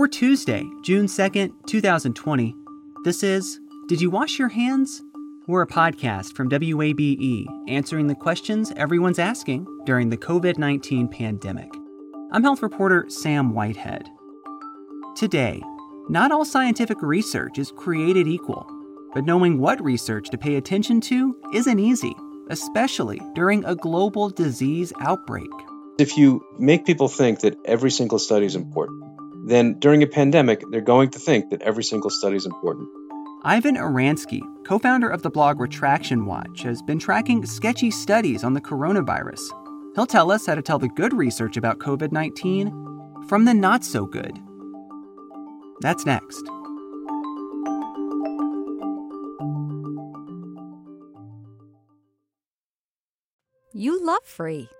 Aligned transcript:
For 0.00 0.08
Tuesday, 0.08 0.64
June 0.80 1.04
2nd, 1.04 1.52
2020, 1.66 2.56
this 3.04 3.22
is 3.22 3.60
Did 3.86 4.00
You 4.00 4.08
Wash 4.08 4.38
Your 4.38 4.48
Hands? 4.48 5.02
We're 5.46 5.60
a 5.60 5.66
podcast 5.66 6.34
from 6.34 6.48
WABE 6.48 7.44
answering 7.68 8.06
the 8.06 8.14
questions 8.14 8.72
everyone's 8.76 9.18
asking 9.18 9.66
during 9.84 10.08
the 10.08 10.16
COVID 10.16 10.56
19 10.56 11.06
pandemic. 11.06 11.70
I'm 12.32 12.42
health 12.42 12.62
reporter 12.62 13.04
Sam 13.10 13.52
Whitehead. 13.52 14.08
Today, 15.16 15.62
not 16.08 16.32
all 16.32 16.46
scientific 16.46 17.02
research 17.02 17.58
is 17.58 17.70
created 17.70 18.26
equal, 18.26 18.66
but 19.12 19.26
knowing 19.26 19.58
what 19.58 19.84
research 19.84 20.30
to 20.30 20.38
pay 20.38 20.56
attention 20.56 21.02
to 21.02 21.36
isn't 21.52 21.78
easy, 21.78 22.14
especially 22.48 23.20
during 23.34 23.66
a 23.66 23.74
global 23.74 24.30
disease 24.30 24.94
outbreak. 25.02 25.50
If 25.98 26.16
you 26.16 26.42
make 26.58 26.86
people 26.86 27.08
think 27.08 27.40
that 27.40 27.58
every 27.66 27.90
single 27.90 28.18
study 28.18 28.46
is 28.46 28.56
important, 28.56 28.99
then 29.50 29.78
during 29.78 30.02
a 30.02 30.06
pandemic, 30.06 30.62
they're 30.70 30.80
going 30.80 31.10
to 31.10 31.18
think 31.18 31.50
that 31.50 31.62
every 31.62 31.82
single 31.82 32.10
study 32.10 32.36
is 32.36 32.46
important. 32.46 32.88
Ivan 33.42 33.76
Oransky, 33.76 34.42
co 34.64 34.78
founder 34.78 35.08
of 35.08 35.22
the 35.22 35.30
blog 35.30 35.60
Retraction 35.60 36.26
Watch, 36.26 36.62
has 36.62 36.82
been 36.82 36.98
tracking 36.98 37.44
sketchy 37.46 37.90
studies 37.90 38.44
on 38.44 38.54
the 38.54 38.60
coronavirus. 38.60 39.40
He'll 39.94 40.06
tell 40.06 40.30
us 40.30 40.46
how 40.46 40.54
to 40.54 40.62
tell 40.62 40.78
the 40.78 40.88
good 40.88 41.12
research 41.12 41.56
about 41.56 41.78
COVID 41.78 42.12
19 42.12 42.68
from 43.28 43.44
the 43.44 43.54
not 43.54 43.82
so 43.82 44.06
good. 44.06 44.38
That's 45.80 46.06
next. 46.06 46.42
You 53.72 54.04
love 54.04 54.24
free, 54.24 54.68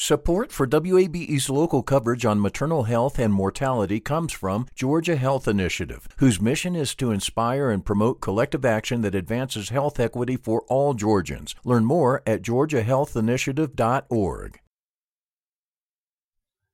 Support 0.00 0.52
for 0.52 0.64
WABE's 0.64 1.50
local 1.50 1.82
coverage 1.82 2.24
on 2.24 2.40
maternal 2.40 2.84
health 2.84 3.18
and 3.18 3.34
mortality 3.34 3.98
comes 3.98 4.32
from 4.32 4.68
Georgia 4.72 5.16
Health 5.16 5.48
Initiative, 5.48 6.06
whose 6.18 6.40
mission 6.40 6.76
is 6.76 6.94
to 6.94 7.10
inspire 7.10 7.68
and 7.68 7.84
promote 7.84 8.20
collective 8.20 8.64
action 8.64 9.00
that 9.00 9.16
advances 9.16 9.70
health 9.70 9.98
equity 9.98 10.36
for 10.36 10.62
all 10.68 10.94
Georgians. 10.94 11.56
Learn 11.64 11.84
more 11.84 12.22
at 12.28 12.42
georgiahealthinitiative.org. 12.42 14.60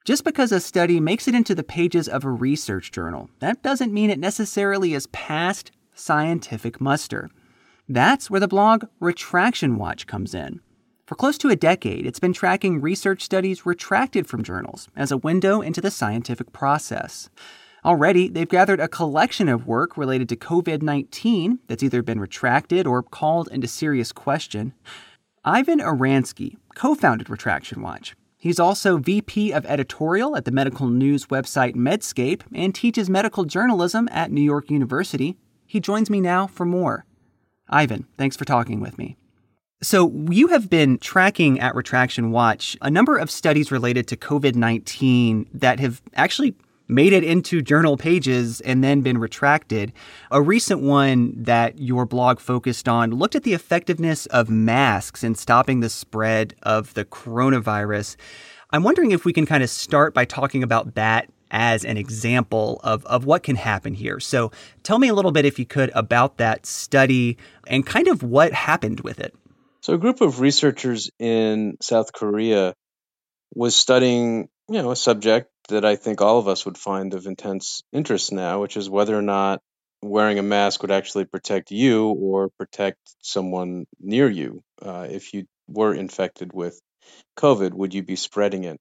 Just 0.04 0.22
because 0.22 0.52
a 0.52 0.60
study 0.60 1.00
makes 1.00 1.26
it 1.26 1.34
into 1.34 1.54
the 1.54 1.64
pages 1.64 2.06
of 2.06 2.24
a 2.24 2.30
research 2.30 2.92
journal, 2.92 3.30
that 3.38 3.62
doesn't 3.62 3.94
mean 3.94 4.10
it 4.10 4.18
necessarily 4.18 4.92
is 4.92 5.06
passed 5.06 5.70
scientific 5.94 6.78
muster. 6.78 7.30
That's 7.88 8.30
where 8.30 8.40
the 8.40 8.46
blog 8.46 8.84
Retraction 9.00 9.78
Watch 9.78 10.06
comes 10.06 10.34
in. 10.34 10.60
For 11.06 11.16
close 11.16 11.36
to 11.38 11.50
a 11.50 11.56
decade, 11.56 12.06
it's 12.06 12.18
been 12.18 12.32
tracking 12.32 12.80
research 12.80 13.22
studies 13.22 13.66
retracted 13.66 14.26
from 14.26 14.42
journals 14.42 14.88
as 14.96 15.12
a 15.12 15.18
window 15.18 15.60
into 15.60 15.82
the 15.82 15.90
scientific 15.90 16.50
process. 16.54 17.28
Already, 17.84 18.28
they've 18.28 18.48
gathered 18.48 18.80
a 18.80 18.88
collection 18.88 19.50
of 19.50 19.66
work 19.66 19.98
related 19.98 20.30
to 20.30 20.36
COVID 20.36 20.80
19 20.80 21.58
that's 21.68 21.82
either 21.82 22.02
been 22.02 22.20
retracted 22.20 22.86
or 22.86 23.02
called 23.02 23.48
into 23.52 23.68
serious 23.68 24.12
question. 24.12 24.72
Ivan 25.44 25.80
Oransky 25.80 26.56
co 26.74 26.94
founded 26.94 27.28
Retraction 27.28 27.82
Watch. 27.82 28.16
He's 28.38 28.58
also 28.58 28.96
VP 28.96 29.52
of 29.52 29.66
editorial 29.66 30.36
at 30.36 30.46
the 30.46 30.50
medical 30.50 30.88
news 30.88 31.26
website 31.26 31.74
Medscape 31.74 32.42
and 32.54 32.74
teaches 32.74 33.10
medical 33.10 33.44
journalism 33.44 34.08
at 34.10 34.32
New 34.32 34.42
York 34.42 34.70
University. 34.70 35.36
He 35.66 35.80
joins 35.80 36.08
me 36.08 36.22
now 36.22 36.46
for 36.46 36.64
more. 36.64 37.04
Ivan, 37.68 38.06
thanks 38.16 38.36
for 38.36 38.46
talking 38.46 38.80
with 38.80 38.96
me. 38.96 39.18
So, 39.82 40.10
you 40.30 40.48
have 40.48 40.70
been 40.70 40.98
tracking 40.98 41.60
at 41.60 41.74
Retraction 41.74 42.30
Watch 42.30 42.76
a 42.80 42.90
number 42.90 43.18
of 43.18 43.30
studies 43.30 43.70
related 43.70 44.06
to 44.08 44.16
COVID 44.16 44.54
19 44.54 45.46
that 45.52 45.78
have 45.80 46.00
actually 46.14 46.54
made 46.88 47.12
it 47.12 47.24
into 47.24 47.60
journal 47.60 47.96
pages 47.96 48.60
and 48.62 48.84
then 48.84 49.00
been 49.00 49.18
retracted. 49.18 49.92
A 50.30 50.40
recent 50.40 50.80
one 50.80 51.34
that 51.36 51.78
your 51.78 52.06
blog 52.06 52.40
focused 52.40 52.88
on 52.88 53.10
looked 53.10 53.34
at 53.34 53.42
the 53.42 53.54
effectiveness 53.54 54.26
of 54.26 54.48
masks 54.48 55.24
in 55.24 55.34
stopping 55.34 55.80
the 55.80 55.88
spread 55.88 56.54
of 56.62 56.94
the 56.94 57.04
coronavirus. 57.04 58.16
I'm 58.70 58.82
wondering 58.82 59.10
if 59.10 59.24
we 59.24 59.32
can 59.32 59.46
kind 59.46 59.62
of 59.62 59.70
start 59.70 60.14
by 60.14 60.24
talking 60.24 60.62
about 60.62 60.94
that 60.94 61.30
as 61.50 61.84
an 61.84 61.96
example 61.96 62.80
of, 62.82 63.04
of 63.06 63.24
what 63.26 63.42
can 63.42 63.56
happen 63.56 63.94
here. 63.94 64.18
So, 64.18 64.50
tell 64.82 64.98
me 64.98 65.08
a 65.08 65.14
little 65.14 65.32
bit, 65.32 65.44
if 65.44 65.58
you 65.58 65.66
could, 65.66 65.90
about 65.94 66.38
that 66.38 66.64
study 66.64 67.36
and 67.66 67.84
kind 67.84 68.08
of 68.08 68.22
what 68.22 68.52
happened 68.52 69.00
with 69.00 69.20
it. 69.20 69.34
So 69.84 69.92
a 69.92 69.98
group 69.98 70.22
of 70.22 70.40
researchers 70.40 71.10
in 71.18 71.76
South 71.82 72.14
Korea 72.14 72.72
was 73.54 73.76
studying, 73.76 74.48
you 74.66 74.80
know, 74.80 74.92
a 74.92 74.96
subject 74.96 75.50
that 75.68 75.84
I 75.84 75.96
think 75.96 76.22
all 76.22 76.38
of 76.38 76.48
us 76.48 76.64
would 76.64 76.78
find 76.78 77.12
of 77.12 77.26
intense 77.26 77.82
interest 77.92 78.32
now, 78.32 78.62
which 78.62 78.78
is 78.78 78.88
whether 78.88 79.14
or 79.14 79.20
not 79.20 79.60
wearing 80.00 80.38
a 80.38 80.42
mask 80.42 80.80
would 80.80 80.90
actually 80.90 81.26
protect 81.26 81.70
you 81.70 82.06
or 82.06 82.48
protect 82.58 82.96
someone 83.20 83.84
near 84.00 84.26
you. 84.26 84.62
Uh, 84.80 85.06
if 85.10 85.34
you 85.34 85.44
were 85.68 85.92
infected 85.92 86.54
with 86.54 86.80
COVID, 87.36 87.74
would 87.74 87.92
you 87.92 88.02
be 88.02 88.16
spreading 88.16 88.64
it? 88.64 88.78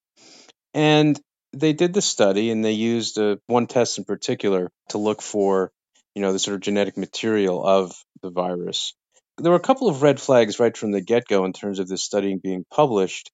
And 0.74 1.20
they 1.52 1.74
did 1.74 1.94
the 1.94 2.02
study, 2.02 2.50
and 2.50 2.64
they 2.64 2.72
used 2.72 3.18
a, 3.18 3.40
one 3.47 3.68
test 3.68 3.97
in 3.97 4.06
particular 4.06 4.72
to 4.91 5.00
look 5.00 5.22
for, 5.22 5.70
you 6.16 6.22
know, 6.22 6.31
the 6.31 6.40
sort 6.40 6.56
of 6.56 6.62
genetic 6.62 6.96
material 6.96 7.62
of 7.62 7.94
the 8.22 8.30
virus 8.30 8.94
there 9.38 9.52
were 9.52 9.58
a 9.58 9.62
couple 9.62 9.88
of 9.88 10.02
red 10.02 10.20
flags 10.20 10.60
right 10.60 10.76
from 10.76 10.92
the 10.92 11.02
get 11.02 11.28
go 11.28 11.46
in 11.46 11.54
terms 11.54 11.80
of 11.80 11.88
this 11.88 12.04
study 12.04 12.36
being 12.36 12.66
published 12.72 13.32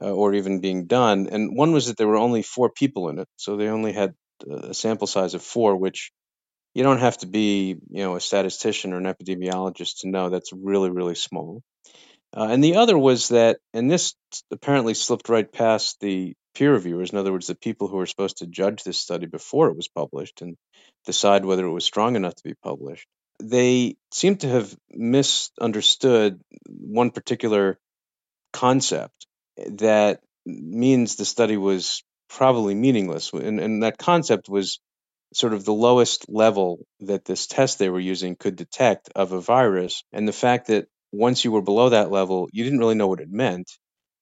uh, 0.00 0.10
or 0.10 0.34
even 0.34 0.60
being 0.60 0.86
done. 0.86 1.28
And 1.30 1.56
one 1.56 1.72
was 1.72 1.86
that 1.86 1.96
there 1.96 2.08
were 2.08 2.16
only 2.16 2.42
four 2.42 2.70
people 2.70 3.08
in 3.08 3.18
it. 3.18 3.28
So 3.36 3.56
they 3.56 3.68
only 3.68 3.92
had 3.92 4.14
a 4.48 4.74
sample 4.74 5.06
size 5.06 5.34
of 5.34 5.42
four, 5.42 5.76
which 5.76 6.12
you 6.74 6.82
don't 6.82 7.00
have 7.00 7.18
to 7.18 7.26
be, 7.26 7.76
you 7.90 8.02
know, 8.02 8.16
a 8.16 8.20
statistician 8.20 8.92
or 8.92 8.98
an 8.98 9.04
epidemiologist 9.04 10.00
to 10.00 10.08
know 10.08 10.30
that's 10.30 10.52
really, 10.52 10.90
really 10.90 11.16
small. 11.16 11.62
Uh, 12.34 12.46
and 12.48 12.62
the 12.62 12.76
other 12.76 12.96
was 12.96 13.28
that, 13.30 13.58
and 13.74 13.90
this 13.90 14.14
apparently 14.52 14.94
slipped 14.94 15.28
right 15.28 15.52
past 15.52 15.98
the 16.00 16.32
peer 16.54 16.72
reviewers, 16.72 17.10
in 17.10 17.18
other 17.18 17.32
words, 17.32 17.48
the 17.48 17.56
people 17.56 17.88
who 17.88 17.96
were 17.96 18.06
supposed 18.06 18.38
to 18.38 18.46
judge 18.46 18.84
this 18.84 19.00
study 19.00 19.26
before 19.26 19.68
it 19.68 19.76
was 19.76 19.88
published 19.88 20.42
and 20.42 20.56
decide 21.06 21.44
whether 21.44 21.66
it 21.66 21.72
was 21.72 21.84
strong 21.84 22.14
enough 22.14 22.36
to 22.36 22.44
be 22.44 22.54
published 22.62 23.06
they 23.40 23.96
seem 24.12 24.36
to 24.36 24.48
have 24.48 24.74
misunderstood 24.90 26.40
one 26.66 27.10
particular 27.10 27.78
concept 28.52 29.26
that 29.56 30.20
means 30.46 31.16
the 31.16 31.24
study 31.24 31.56
was 31.56 32.02
probably 32.28 32.74
meaningless. 32.74 33.32
And, 33.32 33.60
and, 33.60 33.82
that 33.82 33.98
concept 33.98 34.48
was 34.48 34.80
sort 35.34 35.52
of 35.52 35.64
the 35.64 35.74
lowest 35.74 36.28
level 36.28 36.80
that 37.00 37.24
this 37.24 37.46
test 37.46 37.78
they 37.78 37.90
were 37.90 38.00
using 38.00 38.36
could 38.36 38.56
detect 38.56 39.10
of 39.14 39.32
a 39.32 39.40
virus. 39.40 40.02
And 40.12 40.26
the 40.26 40.32
fact 40.32 40.68
that 40.68 40.86
once 41.12 41.44
you 41.44 41.52
were 41.52 41.62
below 41.62 41.90
that 41.90 42.10
level, 42.10 42.48
you 42.52 42.64
didn't 42.64 42.78
really 42.78 42.94
know 42.94 43.08
what 43.08 43.20
it 43.20 43.30
meant, 43.30 43.70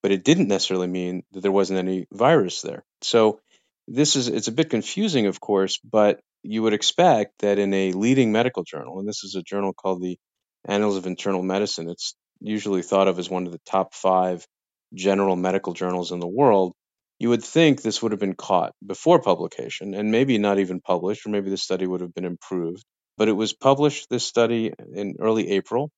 but 0.02 0.12
it 0.12 0.24
didn't 0.24 0.48
necessarily 0.48 0.86
mean 0.86 1.22
that 1.32 1.40
there 1.40 1.52
wasn't 1.52 1.78
any 1.78 2.06
virus 2.12 2.62
there. 2.62 2.84
So 3.02 3.40
this 3.90 4.16
is 4.16 4.28
it's 4.28 4.48
a 4.48 4.52
bit 4.52 4.70
confusing, 4.70 5.26
of 5.26 5.40
course, 5.40 5.78
but 5.78 6.20
you 6.42 6.62
would 6.62 6.72
expect 6.74 7.32
that 7.40 7.58
in 7.58 7.72
a 7.74 7.92
leading 7.92 8.32
medical 8.32 8.62
journal, 8.62 8.98
and 8.98 9.08
this 9.08 9.24
is 9.24 9.34
a 9.34 9.42
journal 9.42 9.72
called 9.72 10.02
the 10.02 10.18
Annals 10.66 10.96
of 10.96 11.06
Internal 11.06 11.42
Medicine, 11.42 11.88
it's 11.88 12.14
usually 12.40 12.82
thought 12.82 13.08
of 13.08 13.18
as 13.18 13.30
one 13.30 13.46
of 13.46 13.52
the 13.52 13.60
top 13.66 13.94
five 13.94 14.46
general 14.94 15.36
medical 15.36 15.72
journals 15.72 16.12
in 16.12 16.20
the 16.20 16.28
world. 16.28 16.72
You 17.18 17.30
would 17.30 17.42
think 17.42 17.82
this 17.82 18.02
would 18.02 18.12
have 18.12 18.20
been 18.20 18.34
caught 18.34 18.72
before 18.86 19.20
publication 19.20 19.94
and 19.94 20.12
maybe 20.12 20.38
not 20.38 20.58
even 20.58 20.80
published, 20.80 21.26
or 21.26 21.30
maybe 21.30 21.50
the 21.50 21.56
study 21.56 21.86
would 21.86 22.00
have 22.00 22.14
been 22.14 22.24
improved. 22.24 22.84
But 23.16 23.28
it 23.28 23.32
was 23.32 23.52
published, 23.52 24.08
this 24.08 24.24
study, 24.24 24.72
in 24.94 25.16
early 25.20 25.50
April, 25.50 25.90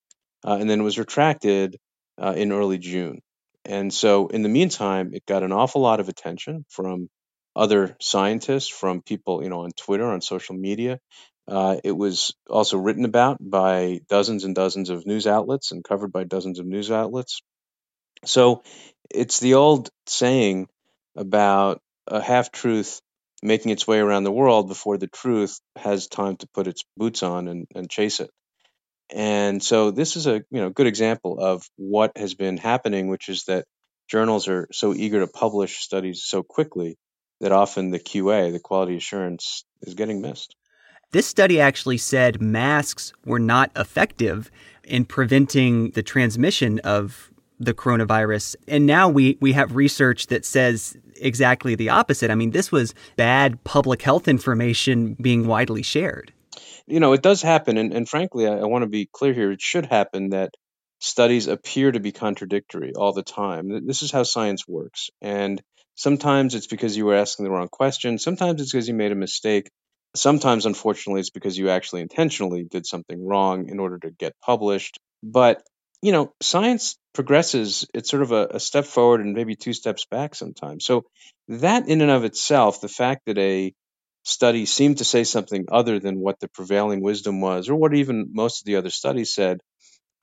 uh, 0.46 0.56
and 0.58 0.70
then 0.70 0.80
it 0.80 0.84
was 0.84 0.98
retracted 0.98 1.76
uh, 2.20 2.32
in 2.36 2.52
early 2.52 2.78
June. 2.78 3.20
And 3.66 3.92
so, 3.92 4.28
in 4.28 4.42
the 4.42 4.48
meantime, 4.48 5.10
it 5.12 5.26
got 5.26 5.42
an 5.42 5.52
awful 5.52 5.82
lot 5.82 6.00
of 6.00 6.08
attention 6.08 6.64
from 6.70 7.08
other 7.60 7.94
scientists, 8.00 8.68
from 8.68 9.02
people, 9.02 9.42
you 9.42 9.50
know, 9.50 9.60
on 9.64 9.70
Twitter, 9.72 10.06
on 10.06 10.22
social 10.22 10.56
media. 10.56 10.98
Uh, 11.46 11.76
it 11.84 11.92
was 11.92 12.34
also 12.48 12.78
written 12.78 13.04
about 13.04 13.36
by 13.38 14.00
dozens 14.08 14.44
and 14.44 14.54
dozens 14.54 14.88
of 14.88 15.04
news 15.04 15.26
outlets 15.26 15.70
and 15.70 15.84
covered 15.84 16.10
by 16.10 16.24
dozens 16.24 16.58
of 16.58 16.64
news 16.64 16.90
outlets. 16.90 17.42
So 18.24 18.62
it's 19.10 19.40
the 19.40 19.54
old 19.54 19.90
saying 20.06 20.68
about 21.16 21.82
a 22.06 22.22
half 22.22 22.50
truth 22.50 23.02
making 23.42 23.72
its 23.72 23.86
way 23.86 23.98
around 23.98 24.24
the 24.24 24.32
world 24.32 24.68
before 24.68 24.96
the 24.96 25.06
truth 25.06 25.60
has 25.76 26.08
time 26.08 26.36
to 26.36 26.48
put 26.54 26.66
its 26.66 26.84
boots 26.96 27.22
on 27.22 27.46
and, 27.46 27.66
and 27.74 27.90
chase 27.90 28.20
it. 28.20 28.30
And 29.12 29.62
so 29.62 29.90
this 29.90 30.16
is 30.16 30.26
a 30.26 30.36
you 30.50 30.60
know 30.62 30.70
good 30.70 30.86
example 30.86 31.38
of 31.38 31.68
what 31.76 32.16
has 32.16 32.32
been 32.34 32.56
happening, 32.56 33.08
which 33.08 33.28
is 33.28 33.44
that 33.44 33.66
journals 34.08 34.48
are 34.48 34.66
so 34.72 34.94
eager 34.94 35.20
to 35.20 35.26
publish 35.26 35.80
studies 35.80 36.22
so 36.24 36.42
quickly 36.42 36.96
that 37.40 37.52
often 37.52 37.90
the 37.90 37.98
QA, 37.98 38.52
the 38.52 38.60
quality 38.60 38.96
assurance, 38.96 39.64
is 39.82 39.94
getting 39.94 40.20
missed. 40.20 40.56
This 41.12 41.26
study 41.26 41.60
actually 41.60 41.98
said 41.98 42.40
masks 42.40 43.12
were 43.24 43.40
not 43.40 43.70
effective 43.74 44.50
in 44.84 45.04
preventing 45.04 45.90
the 45.90 46.02
transmission 46.02 46.78
of 46.80 47.30
the 47.58 47.74
coronavirus. 47.74 48.56
And 48.68 48.86
now 48.86 49.08
we, 49.08 49.36
we 49.40 49.52
have 49.52 49.74
research 49.74 50.28
that 50.28 50.44
says 50.44 50.96
exactly 51.16 51.74
the 51.74 51.90
opposite. 51.90 52.30
I 52.30 52.34
mean, 52.34 52.52
this 52.52 52.72
was 52.72 52.94
bad 53.16 53.62
public 53.64 54.02
health 54.02 54.28
information 54.28 55.14
being 55.14 55.46
widely 55.46 55.82
shared. 55.82 56.32
You 56.86 57.00
know, 57.00 57.12
it 57.12 57.22
does 57.22 57.42
happen. 57.42 57.76
And, 57.76 57.92
and 57.92 58.08
frankly, 58.08 58.46
I, 58.46 58.58
I 58.58 58.64
want 58.64 58.82
to 58.82 58.88
be 58.88 59.08
clear 59.12 59.34
here 59.34 59.52
it 59.52 59.60
should 59.60 59.86
happen 59.86 60.30
that 60.30 60.54
studies 61.00 61.46
appear 61.48 61.92
to 61.92 62.00
be 62.00 62.12
contradictory 62.12 62.92
all 62.94 63.12
the 63.12 63.22
time. 63.22 63.86
This 63.86 64.02
is 64.02 64.10
how 64.10 64.22
science 64.22 64.66
works. 64.66 65.10
And 65.20 65.62
sometimes 66.00 66.54
it's 66.54 66.66
because 66.66 66.96
you 66.96 67.04
were 67.04 67.14
asking 67.14 67.44
the 67.44 67.50
wrong 67.50 67.68
question, 67.68 68.18
sometimes 68.18 68.62
it's 68.62 68.72
because 68.72 68.88
you 68.88 68.94
made 68.94 69.12
a 69.12 69.16
mistake. 69.16 69.68
Sometimes, 70.16 70.64
unfortunately, 70.64 71.20
it's 71.20 71.28
because 71.30 71.58
you 71.58 71.68
actually 71.68 72.00
intentionally 72.00 72.64
did 72.64 72.86
something 72.86 73.24
wrong 73.24 73.68
in 73.68 73.78
order 73.78 73.98
to 73.98 74.10
get 74.10 74.32
published. 74.40 74.98
But, 75.22 75.62
you 76.00 76.12
know, 76.12 76.32
science 76.40 76.96
progresses, 77.12 77.86
it's 77.92 78.08
sort 78.08 78.22
of 78.22 78.32
a, 78.32 78.46
a 78.52 78.60
step 78.60 78.86
forward 78.86 79.20
and 79.20 79.34
maybe 79.34 79.56
two 79.56 79.74
steps 79.74 80.06
back 80.06 80.34
sometimes. 80.34 80.86
So, 80.86 81.04
that 81.48 81.86
in 81.86 82.00
and 82.00 82.10
of 82.10 82.24
itself, 82.24 82.80
the 82.80 82.88
fact 82.88 83.26
that 83.26 83.36
a 83.36 83.74
study 84.22 84.64
seemed 84.64 84.98
to 84.98 85.04
say 85.04 85.24
something 85.24 85.66
other 85.70 85.98
than 85.98 86.18
what 86.18 86.40
the 86.40 86.48
prevailing 86.48 87.02
wisdom 87.02 87.42
was, 87.42 87.68
or 87.68 87.76
what 87.76 87.94
even 87.94 88.30
most 88.32 88.62
of 88.62 88.64
the 88.64 88.76
other 88.76 88.90
studies 88.90 89.34
said, 89.34 89.58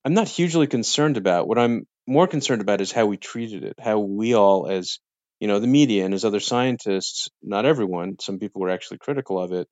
I'm 0.04 0.16
not 0.16 0.28
hugely 0.28 0.66
concerned 0.66 1.18
about. 1.18 1.48
What 1.48 1.60
I'm 1.60 1.86
more 2.08 2.28
concerned 2.28 2.62
about 2.62 2.82
is 2.82 2.92
how 2.92 3.06
we 3.06 3.18
treated 3.18 3.64
it, 3.64 3.76
how 3.80 4.00
we 4.00 4.34
all, 4.34 4.68
as 4.68 4.98
you 5.40 5.48
know, 5.48 5.60
the 5.60 5.68
media 5.68 6.06
and 6.06 6.14
as 6.14 6.26
other 6.26 6.40
scientists, 6.40 7.30
not 7.42 7.66
everyone, 7.66 8.18
some 8.20 8.40
people 8.40 8.62
were 8.62 8.70
actually 8.70 8.98
critical 8.98 9.40
of 9.40 9.52
it, 9.52 9.68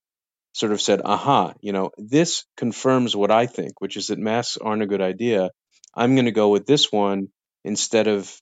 sort 0.53 0.71
of 0.71 0.81
said, 0.81 1.01
aha, 1.03 1.53
you 1.61 1.73
know, 1.73 1.91
this 1.97 2.45
confirms 2.57 3.15
what 3.15 3.31
I 3.31 3.45
think, 3.45 3.81
which 3.81 3.97
is 3.97 4.07
that 4.07 4.19
masks 4.19 4.57
aren't 4.57 4.83
a 4.83 4.87
good 4.87 5.01
idea. 5.01 5.49
I'm 5.95 6.15
going 6.15 6.25
to 6.25 6.31
go 6.31 6.49
with 6.49 6.65
this 6.65 6.91
one 6.91 7.27
instead 7.63 8.07
of 8.07 8.33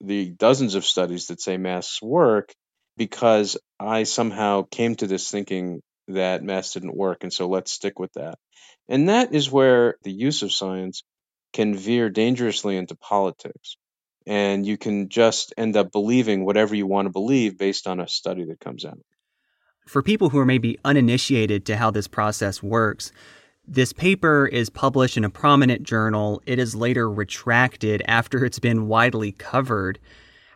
the 0.00 0.30
dozens 0.30 0.74
of 0.74 0.84
studies 0.84 1.28
that 1.28 1.40
say 1.40 1.56
masks 1.56 2.02
work 2.02 2.52
because 2.96 3.56
I 3.80 4.04
somehow 4.04 4.64
came 4.70 4.94
to 4.96 5.06
this 5.06 5.30
thinking 5.30 5.80
that 6.08 6.42
masks 6.42 6.74
didn't 6.74 6.96
work. 6.96 7.22
And 7.22 7.32
so 7.32 7.48
let's 7.48 7.72
stick 7.72 7.98
with 7.98 8.12
that. 8.14 8.38
And 8.88 9.08
that 9.08 9.34
is 9.34 9.50
where 9.50 9.96
the 10.02 10.12
use 10.12 10.42
of 10.42 10.52
science 10.52 11.02
can 11.52 11.74
veer 11.74 12.10
dangerously 12.10 12.76
into 12.76 12.94
politics. 12.96 13.76
And 14.26 14.66
you 14.66 14.76
can 14.76 15.08
just 15.08 15.54
end 15.56 15.76
up 15.76 15.92
believing 15.92 16.44
whatever 16.44 16.74
you 16.74 16.86
want 16.86 17.06
to 17.06 17.12
believe 17.12 17.56
based 17.56 17.86
on 17.86 18.00
a 18.00 18.08
study 18.08 18.44
that 18.44 18.58
comes 18.58 18.84
out 18.84 18.98
for 19.86 20.02
people 20.02 20.30
who 20.30 20.38
are 20.38 20.46
maybe 20.46 20.78
uninitiated 20.84 21.64
to 21.66 21.76
how 21.76 21.90
this 21.90 22.08
process 22.08 22.62
works, 22.62 23.12
this 23.66 23.92
paper 23.92 24.46
is 24.46 24.68
published 24.68 25.16
in 25.16 25.24
a 25.24 25.30
prominent 25.30 25.84
journal. 25.84 26.42
It 26.46 26.58
is 26.58 26.74
later 26.74 27.10
retracted 27.10 28.02
after 28.06 28.44
it's 28.44 28.58
been 28.58 28.88
widely 28.88 29.32
covered. 29.32 29.98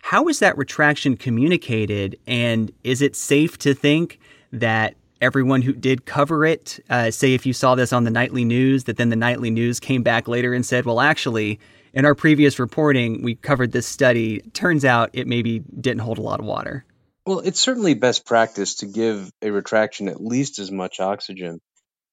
How 0.02 0.28
is 0.28 0.38
that 0.40 0.56
retraction 0.58 1.16
communicated? 1.16 2.18
And 2.26 2.72
is 2.84 3.02
it 3.02 3.16
safe 3.16 3.58
to 3.58 3.74
think 3.74 4.18
that 4.52 4.94
everyone 5.20 5.62
who 5.62 5.72
did 5.72 6.06
cover 6.06 6.44
it, 6.44 6.80
uh, 6.88 7.10
say 7.10 7.34
if 7.34 7.44
you 7.44 7.52
saw 7.52 7.74
this 7.74 7.92
on 7.92 8.04
the 8.04 8.10
nightly 8.10 8.44
news, 8.44 8.84
that 8.84 8.96
then 8.96 9.10
the 9.10 9.16
nightly 9.16 9.50
news 9.50 9.78
came 9.78 10.02
back 10.02 10.26
later 10.26 10.54
and 10.54 10.64
said, 10.64 10.86
well, 10.86 11.00
actually, 11.00 11.60
in 11.92 12.04
our 12.04 12.14
previous 12.14 12.58
reporting, 12.58 13.22
we 13.22 13.34
covered 13.34 13.72
this 13.72 13.86
study. 13.86 14.40
Turns 14.52 14.84
out 14.84 15.10
it 15.12 15.26
maybe 15.26 15.58
didn't 15.58 16.00
hold 16.00 16.18
a 16.18 16.22
lot 16.22 16.40
of 16.40 16.46
water. 16.46 16.84
Well, 17.26 17.40
it's 17.40 17.60
certainly 17.60 17.94
best 17.94 18.24
practice 18.26 18.76
to 18.76 18.86
give 18.86 19.30
a 19.42 19.50
retraction 19.50 20.08
at 20.08 20.20
least 20.20 20.58
as 20.58 20.70
much 20.70 21.00
oxygen 21.00 21.60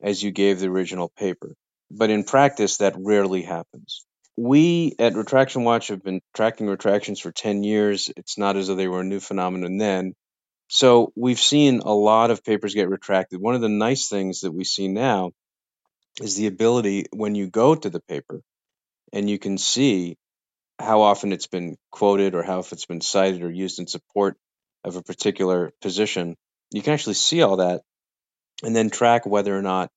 as 0.01 0.21
you 0.21 0.31
gave 0.31 0.59
the 0.59 0.67
original 0.67 1.09
paper. 1.17 1.55
But 1.89 2.09
in 2.09 2.23
practice, 2.23 2.77
that 2.77 2.95
rarely 2.97 3.41
happens. 3.41 4.05
We 4.35 4.93
at 4.99 5.15
Retraction 5.15 5.63
Watch 5.63 5.87
have 5.87 6.03
been 6.03 6.21
tracking 6.35 6.67
retractions 6.67 7.19
for 7.19 7.31
10 7.31 7.63
years. 7.63 8.11
It's 8.15 8.37
not 8.37 8.55
as 8.55 8.67
though 8.67 8.75
they 8.75 8.87
were 8.87 9.01
a 9.01 9.05
new 9.05 9.19
phenomenon 9.19 9.77
then. 9.77 10.13
So 10.67 11.11
we've 11.15 11.39
seen 11.39 11.79
a 11.79 11.93
lot 11.93 12.29
of 12.29 12.43
papers 12.43 12.75
get 12.75 12.89
retracted. 12.89 13.41
One 13.41 13.55
of 13.55 13.61
the 13.61 13.69
nice 13.69 14.09
things 14.09 14.41
that 14.41 14.51
we 14.51 14.65
see 14.65 14.89
now 14.89 15.31
is 16.21 16.35
the 16.35 16.47
ability 16.47 17.05
when 17.11 17.35
you 17.35 17.47
go 17.47 17.73
to 17.73 17.89
the 17.89 18.01
paper 18.01 18.41
and 19.13 19.29
you 19.29 19.39
can 19.39 19.57
see 19.57 20.17
how 20.79 21.01
often 21.01 21.33
it's 21.33 21.47
been 21.47 21.77
quoted 21.91 22.35
or 22.35 22.43
how 22.43 22.59
if 22.59 22.71
it's 22.71 22.85
been 22.85 23.01
cited 23.01 23.43
or 23.43 23.51
used 23.51 23.79
in 23.79 23.87
support 23.87 24.37
of 24.83 24.95
a 24.95 25.03
particular 25.03 25.71
position, 25.81 26.35
you 26.71 26.81
can 26.81 26.93
actually 26.93 27.15
see 27.15 27.41
all 27.41 27.57
that 27.57 27.81
and 28.63 28.75
then 28.75 28.89
track 28.89 29.25
whether 29.25 29.57
or 29.57 29.61
not 29.61 29.89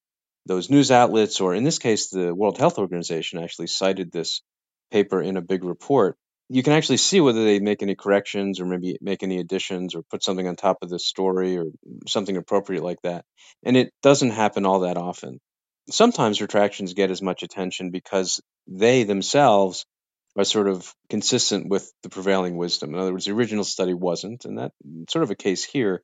those 0.46 0.70
news 0.70 0.90
outlets, 0.90 1.40
or 1.40 1.54
in 1.54 1.64
this 1.64 1.78
case, 1.78 2.08
the 2.08 2.34
World 2.34 2.58
Health 2.58 2.78
Organization 2.78 3.42
actually 3.42 3.68
cited 3.68 4.10
this 4.10 4.42
paper 4.90 5.22
in 5.22 5.36
a 5.36 5.42
big 5.42 5.64
report. 5.64 6.16
You 6.48 6.62
can 6.62 6.72
actually 6.72 6.96
see 6.96 7.20
whether 7.20 7.44
they 7.44 7.60
make 7.60 7.82
any 7.82 7.94
corrections 7.94 8.60
or 8.60 8.66
maybe 8.66 8.98
make 9.00 9.22
any 9.22 9.38
additions 9.38 9.94
or 9.94 10.02
put 10.10 10.24
something 10.24 10.48
on 10.48 10.56
top 10.56 10.78
of 10.82 10.88
the 10.88 10.98
story 10.98 11.56
or 11.56 11.66
something 12.08 12.36
appropriate 12.36 12.82
like 12.82 13.00
that. 13.02 13.24
And 13.64 13.76
it 13.76 13.92
doesn't 14.02 14.30
happen 14.30 14.66
all 14.66 14.80
that 14.80 14.96
often. 14.96 15.38
Sometimes 15.90 16.40
retractions 16.40 16.94
get 16.94 17.10
as 17.10 17.22
much 17.22 17.42
attention 17.42 17.90
because 17.90 18.40
they 18.66 19.04
themselves 19.04 19.84
are 20.36 20.44
sort 20.44 20.68
of 20.68 20.94
consistent 21.08 21.68
with 21.68 21.90
the 22.02 22.08
prevailing 22.08 22.56
wisdom. 22.56 22.94
In 22.94 23.00
other 23.00 23.12
words, 23.12 23.24
the 23.24 23.32
original 23.32 23.64
study 23.64 23.94
wasn't, 23.94 24.44
and 24.44 24.58
that's 24.58 24.74
sort 25.10 25.24
of 25.24 25.30
a 25.30 25.36
case 25.36 25.64
here. 25.64 26.02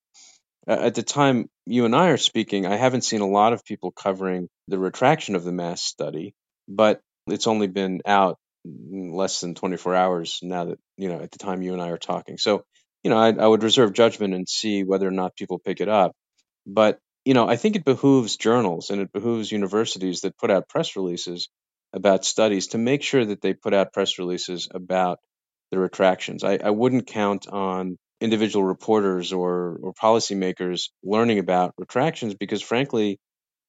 At 0.66 0.97
the 0.97 1.02
time 1.02 1.49
you 1.64 1.85
and 1.85 1.95
I 1.95 2.09
are 2.09 2.16
speaking, 2.16 2.66
I 2.66 2.76
haven't 2.76 3.05
seen 3.05 3.21
a 3.21 3.28
lot 3.28 3.52
of 3.52 3.64
people 3.64 3.93
covering 3.93 4.49
the 4.66 4.78
retraction 4.78 5.37
of 5.37 5.45
the 5.45 5.52
mass 5.52 5.81
study, 5.81 6.35
but 6.69 7.00
it's 7.28 7.47
only 7.47 7.69
been 7.69 8.02
out 8.05 8.38
less 8.64 9.40
than 9.40 9.55
24 9.55 9.95
hours 9.95 10.40
now 10.43 10.64
that, 10.64 10.78
you 10.97 11.09
know, 11.09 11.21
at 11.21 11.31
the 11.31 11.38
time 11.38 11.62
you 11.62 11.73
and 11.73 11.81
I 11.83 11.90
are 11.90 11.99
talking. 11.99 12.37
So, 12.37 12.64
you 13.05 13.11
know, 13.11 13.19
I, 13.19 13.33
I 13.33 13.47
would 13.47 13.62
reserve 13.62 13.93
judgment 13.93 14.35
and 14.35 14.49
see 14.49 14.83
whether 14.83 15.07
or 15.07 15.12
not 15.12 15.37
people 15.37 15.61
pick 15.61 15.81
it 15.81 15.88
up. 15.88 16.12
But, 16.66 16.99
you 17.26 17.35
know, 17.35 17.49
I 17.49 17.56
think 17.56 17.76
it 17.76 17.87
behooves 17.87 18.38
journals 18.38 18.90
and 18.90 19.02
it 19.02 19.12
behooves 19.12 19.52
universities 19.52 20.23
that 20.23 20.38
put 20.38 20.52
out 20.52 20.71
press 20.71 20.97
releases 20.97 21.50
about 21.95 22.26
studies 22.26 22.68
to 22.68 22.78
make 22.78 23.04
sure 23.04 23.26
that 23.26 23.42
they 23.42 23.54
put 23.54 23.75
out 23.75 23.95
press 23.95 24.18
releases 24.21 24.68
about 24.75 25.21
the 25.73 25.80
retractions. 25.80 26.45
I, 26.45 26.59
I 26.64 26.71
wouldn't 26.71 27.09
count 27.09 27.49
on 27.49 27.99
individual 28.23 28.64
reporters 28.64 29.35
or, 29.35 29.78
or 29.83 29.95
policymakers 29.95 30.90
learning 31.04 31.40
about 31.40 31.75
retractions 31.78 32.35
because, 32.37 32.62
frankly, 32.62 33.21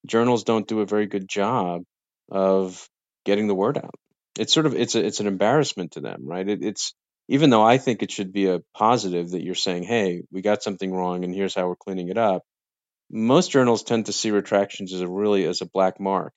journals 0.08 0.46
don't 0.46 0.68
do 0.68 0.82
a 0.82 0.88
very 0.88 1.08
good 1.08 1.30
job 1.30 1.84
of 2.32 2.88
getting 3.26 3.48
the 3.48 3.56
word 3.56 3.78
out. 3.80 3.96
It's 4.40 4.54
sort 4.54 4.68
of 4.68 4.76
it's 4.76 4.96
a, 4.96 5.06
it's 5.06 5.22
an 5.22 5.28
embarrassment 5.28 5.94
to 5.94 6.02
them, 6.02 6.22
right? 6.26 6.48
It, 6.50 6.64
it's 6.64 6.96
even 7.30 7.52
though 7.52 7.64
I 7.64 7.80
think 7.80 8.04
it 8.04 8.12
should 8.12 8.34
be 8.34 8.48
a 8.48 8.62
positive 8.76 9.32
that 9.32 9.44
you're 9.44 9.56
saying, 9.56 9.84
"Hey, 9.84 10.24
we 10.32 10.42
got 10.42 10.64
something 10.64 10.92
wrong, 10.94 11.24
and 11.26 11.36
here's 11.36 11.56
how 11.56 11.68
we're 11.68 11.76
cleaning 11.78 12.10
it 12.10 12.18
up." 12.20 12.44
Most 13.10 13.52
journals 13.52 13.84
tend 13.84 14.08
to 14.08 14.14
see 14.14 14.32
retractions 14.32 14.94
as 14.94 15.02
a 15.02 15.08
really 15.08 15.46
as 15.46 15.62
a 15.62 15.66
black 15.66 16.00
mark, 16.00 16.34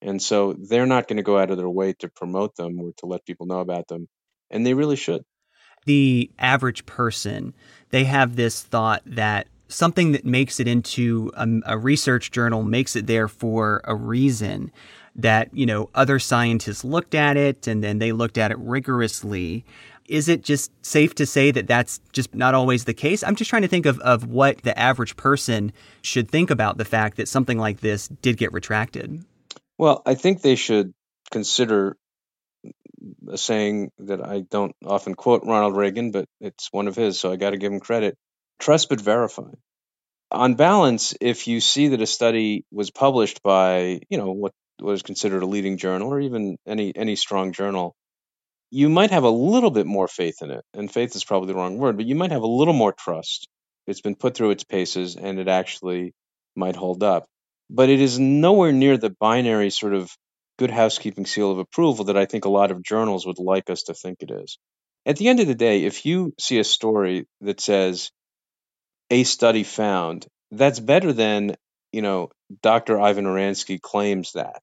and 0.00 0.22
so 0.22 0.52
they're 0.52 0.86
not 0.86 1.08
going 1.08 1.16
to 1.16 1.22
go 1.22 1.38
out 1.38 1.50
of 1.50 1.56
their 1.56 1.68
way 1.68 1.94
to 1.94 2.08
promote 2.08 2.54
them 2.56 2.78
or 2.80 2.92
to 2.98 3.06
let 3.06 3.26
people 3.26 3.46
know 3.46 3.60
about 3.60 3.88
them. 3.88 4.08
And 4.50 4.64
they 4.64 4.74
really 4.74 4.96
should. 4.96 5.22
The 5.84 6.30
average 6.38 6.86
person, 6.86 7.54
they 7.90 8.04
have 8.04 8.36
this 8.36 8.62
thought 8.62 9.02
that 9.06 9.48
something 9.68 10.12
that 10.12 10.24
makes 10.24 10.60
it 10.60 10.68
into 10.68 11.30
a, 11.34 11.48
a 11.66 11.78
research 11.78 12.30
journal 12.30 12.62
makes 12.62 12.96
it 12.96 13.06
there 13.06 13.28
for 13.28 13.80
a 13.84 13.94
reason 13.94 14.70
that, 15.14 15.48
you 15.52 15.66
know, 15.66 15.90
other 15.94 16.18
scientists 16.18 16.84
looked 16.84 17.14
at 17.14 17.36
it 17.36 17.66
and 17.66 17.82
then 17.82 17.98
they 17.98 18.12
looked 18.12 18.38
at 18.38 18.50
it 18.50 18.58
rigorously 18.58 19.64
is 20.08 20.28
it 20.28 20.42
just 20.42 20.70
safe 20.84 21.14
to 21.16 21.26
say 21.26 21.50
that 21.50 21.66
that's 21.66 22.00
just 22.12 22.34
not 22.34 22.54
always 22.54 22.84
the 22.84 22.94
case? 22.94 23.22
I'm 23.22 23.36
just 23.36 23.50
trying 23.50 23.62
to 23.62 23.68
think 23.68 23.86
of, 23.86 23.98
of 24.00 24.26
what 24.26 24.62
the 24.62 24.78
average 24.78 25.16
person 25.16 25.72
should 26.02 26.30
think 26.30 26.50
about 26.50 26.78
the 26.78 26.84
fact 26.84 27.16
that 27.16 27.28
something 27.28 27.58
like 27.58 27.80
this 27.80 28.08
did 28.08 28.36
get 28.36 28.52
retracted. 28.52 29.24
Well, 29.78 30.02
I 30.06 30.14
think 30.14 30.42
they 30.42 30.56
should 30.56 30.94
consider 31.30 31.96
a 33.28 33.38
saying 33.38 33.90
that 33.98 34.26
I 34.26 34.40
don't 34.40 34.74
often 34.84 35.14
quote 35.14 35.42
Ronald 35.44 35.76
Reagan, 35.76 36.10
but 36.10 36.26
it's 36.40 36.68
one 36.72 36.88
of 36.88 36.96
his, 36.96 37.20
so 37.20 37.30
I 37.30 37.36
got 37.36 37.50
to 37.50 37.58
give 37.58 37.72
him 37.72 37.80
credit. 37.80 38.16
trust 38.58 38.88
but 38.88 39.00
verify. 39.00 39.50
On 40.30 40.54
balance, 40.54 41.14
if 41.20 41.46
you 41.46 41.60
see 41.60 41.88
that 41.88 42.02
a 42.02 42.06
study 42.06 42.64
was 42.72 42.90
published 42.90 43.42
by, 43.42 44.00
you 44.08 44.18
know, 44.18 44.32
what 44.32 44.52
was 44.80 45.02
considered 45.02 45.42
a 45.42 45.46
leading 45.46 45.78
journal 45.78 46.12
or 46.12 46.20
even 46.20 46.56
any 46.66 46.94
any 46.94 47.16
strong 47.16 47.52
journal, 47.52 47.94
you 48.70 48.88
might 48.88 49.10
have 49.10 49.24
a 49.24 49.30
little 49.30 49.70
bit 49.70 49.86
more 49.86 50.08
faith 50.08 50.42
in 50.42 50.50
it. 50.50 50.64
And 50.74 50.90
faith 50.90 51.14
is 51.16 51.24
probably 51.24 51.48
the 51.48 51.54
wrong 51.58 51.78
word, 51.78 51.96
but 51.96 52.06
you 52.06 52.14
might 52.14 52.32
have 52.32 52.42
a 52.42 52.46
little 52.48 52.74
more 52.74 52.92
trust. 52.92 53.48
It's 53.86 54.00
been 54.00 54.16
put 54.16 54.36
through 54.36 54.50
its 54.50 54.64
paces 54.64 55.16
and 55.16 55.38
it 55.38 55.48
actually 55.48 56.12
might 56.56 56.76
hold 56.76 57.02
up. 57.02 57.26
But 57.70 57.88
it 57.88 58.00
is 58.00 58.18
nowhere 58.18 58.72
near 58.72 58.96
the 58.96 59.14
binary 59.20 59.70
sort 59.70 59.94
of 59.94 60.10
good 60.58 60.70
housekeeping 60.70 61.26
seal 61.26 61.50
of 61.50 61.58
approval 61.58 62.06
that 62.06 62.16
I 62.16 62.26
think 62.26 62.44
a 62.44 62.50
lot 62.50 62.70
of 62.70 62.82
journals 62.82 63.26
would 63.26 63.38
like 63.38 63.70
us 63.70 63.84
to 63.84 63.94
think 63.94 64.18
it 64.20 64.30
is. 64.30 64.58
At 65.04 65.16
the 65.16 65.28
end 65.28 65.40
of 65.40 65.46
the 65.46 65.54
day, 65.54 65.84
if 65.84 66.04
you 66.06 66.34
see 66.40 66.58
a 66.58 66.64
story 66.64 67.26
that 67.42 67.60
says 67.60 68.10
a 69.10 69.24
study 69.24 69.62
found, 69.62 70.26
that's 70.50 70.80
better 70.80 71.12
than, 71.12 71.56
you 71.92 72.02
know, 72.02 72.30
Dr. 72.62 73.00
Ivan 73.00 73.24
Oransky 73.24 73.80
claims 73.80 74.32
that. 74.32 74.62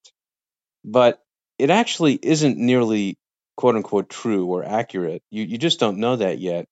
But 0.84 1.20
it 1.60 1.70
actually 1.70 2.20
isn't 2.22 2.58
nearly 2.58 3.18
quote 3.58 3.76
unquote 3.76 4.10
true 4.10 4.48
or 4.48 4.64
accurate. 4.66 5.24
You 5.32 5.44
you 5.44 5.58
just 5.58 5.80
don't 5.80 6.00
know 6.00 6.18
that 6.18 6.40
yet. 6.40 6.68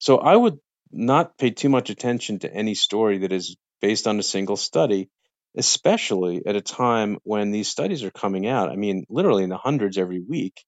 So 0.00 0.18
I 0.18 0.36
would 0.36 0.58
not 0.92 1.38
pay 1.38 1.50
too 1.52 1.70
much 1.70 1.90
attention 1.90 2.40
to 2.40 2.54
any 2.54 2.74
story 2.76 3.20
that 3.20 3.32
is 3.32 3.56
based 3.82 4.08
on 4.08 4.20
a 4.20 4.24
single 4.24 4.58
study, 4.58 5.10
especially 5.56 6.42
at 6.46 6.56
a 6.56 6.62
time 6.62 7.18
when 7.24 7.52
these 7.52 7.68
studies 7.68 8.04
are 8.04 8.12
coming 8.12 8.46
out. 8.48 8.70
I 8.70 8.76
mean, 8.76 9.06
literally 9.10 9.44
in 9.44 9.50
the 9.50 9.58
hundreds 9.58 9.98
every 9.98 10.20
week. 10.20 10.64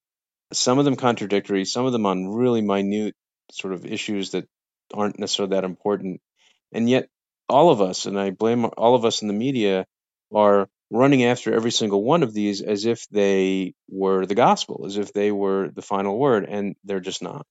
Some 0.52 0.78
of 0.78 0.84
them 0.84 0.96
contradictory, 0.96 1.64
some 1.64 1.86
of 1.86 1.92
them 1.92 2.06
on 2.06 2.28
really 2.28 2.62
minute 2.62 3.14
sort 3.52 3.74
of 3.74 3.86
issues 3.86 4.32
that 4.32 4.46
aren't 4.94 5.18
necessarily 5.18 5.56
that 5.56 5.64
important. 5.64 6.20
And 6.72 6.88
yet 6.90 7.08
all 7.48 7.70
of 7.70 7.82
us, 7.82 8.06
and 8.06 8.18
I 8.18 8.30
blame 8.30 8.66
all 8.78 8.94
of 8.94 9.04
us 9.04 9.22
in 9.22 9.28
the 9.28 9.34
media, 9.34 9.86
are 10.34 10.68
running 10.92 11.24
after 11.24 11.54
every 11.54 11.70
single 11.70 12.04
one 12.04 12.22
of 12.22 12.34
these 12.34 12.60
as 12.60 12.84
if 12.84 13.08
they 13.08 13.74
were 13.88 14.26
the 14.26 14.34
gospel, 14.34 14.84
as 14.86 14.98
if 14.98 15.12
they 15.12 15.32
were 15.32 15.70
the 15.70 15.82
final 15.82 16.18
word, 16.18 16.44
and 16.48 16.76
they're 16.84 17.00
just 17.00 17.22
not. 17.22 17.46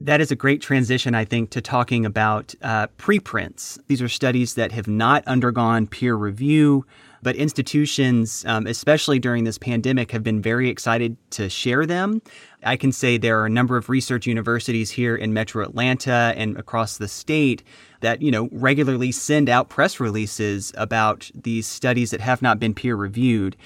That 0.00 0.20
is 0.20 0.30
a 0.30 0.36
great 0.36 0.60
transition, 0.60 1.14
I 1.14 1.24
think, 1.24 1.50
to 1.50 1.60
talking 1.60 2.04
about 2.04 2.54
uh, 2.62 2.86
preprints. 2.98 3.78
These 3.88 4.02
are 4.02 4.08
studies 4.08 4.54
that 4.54 4.70
have 4.72 4.86
not 4.86 5.26
undergone 5.26 5.88
peer 5.88 6.14
review, 6.14 6.86
but 7.20 7.34
institutions, 7.34 8.44
um, 8.46 8.68
especially 8.68 9.18
during 9.18 9.42
this 9.42 9.58
pandemic, 9.58 10.12
have 10.12 10.22
been 10.22 10.40
very 10.40 10.68
excited 10.68 11.16
to 11.30 11.48
share 11.48 11.84
them. 11.84 12.22
I 12.62 12.76
can 12.76 12.92
say 12.92 13.18
there 13.18 13.40
are 13.40 13.46
a 13.46 13.50
number 13.50 13.76
of 13.76 13.88
research 13.88 14.26
universities 14.26 14.90
here 14.90 15.16
in 15.16 15.32
metro 15.32 15.64
Atlanta 15.64 16.32
and 16.36 16.56
across 16.56 16.98
the 16.98 17.08
state 17.08 17.64
that, 18.00 18.22
you 18.22 18.30
know, 18.30 18.48
regularly 18.52 19.12
send 19.12 19.48
out 19.48 19.68
press 19.68 20.00
releases 20.00 20.72
about 20.76 21.30
these 21.34 21.66
studies 21.66 22.10
that 22.10 22.20
have 22.20 22.42
not 22.42 22.58
been 22.58 22.74
peer 22.74 22.96
reviewed. 22.96 23.56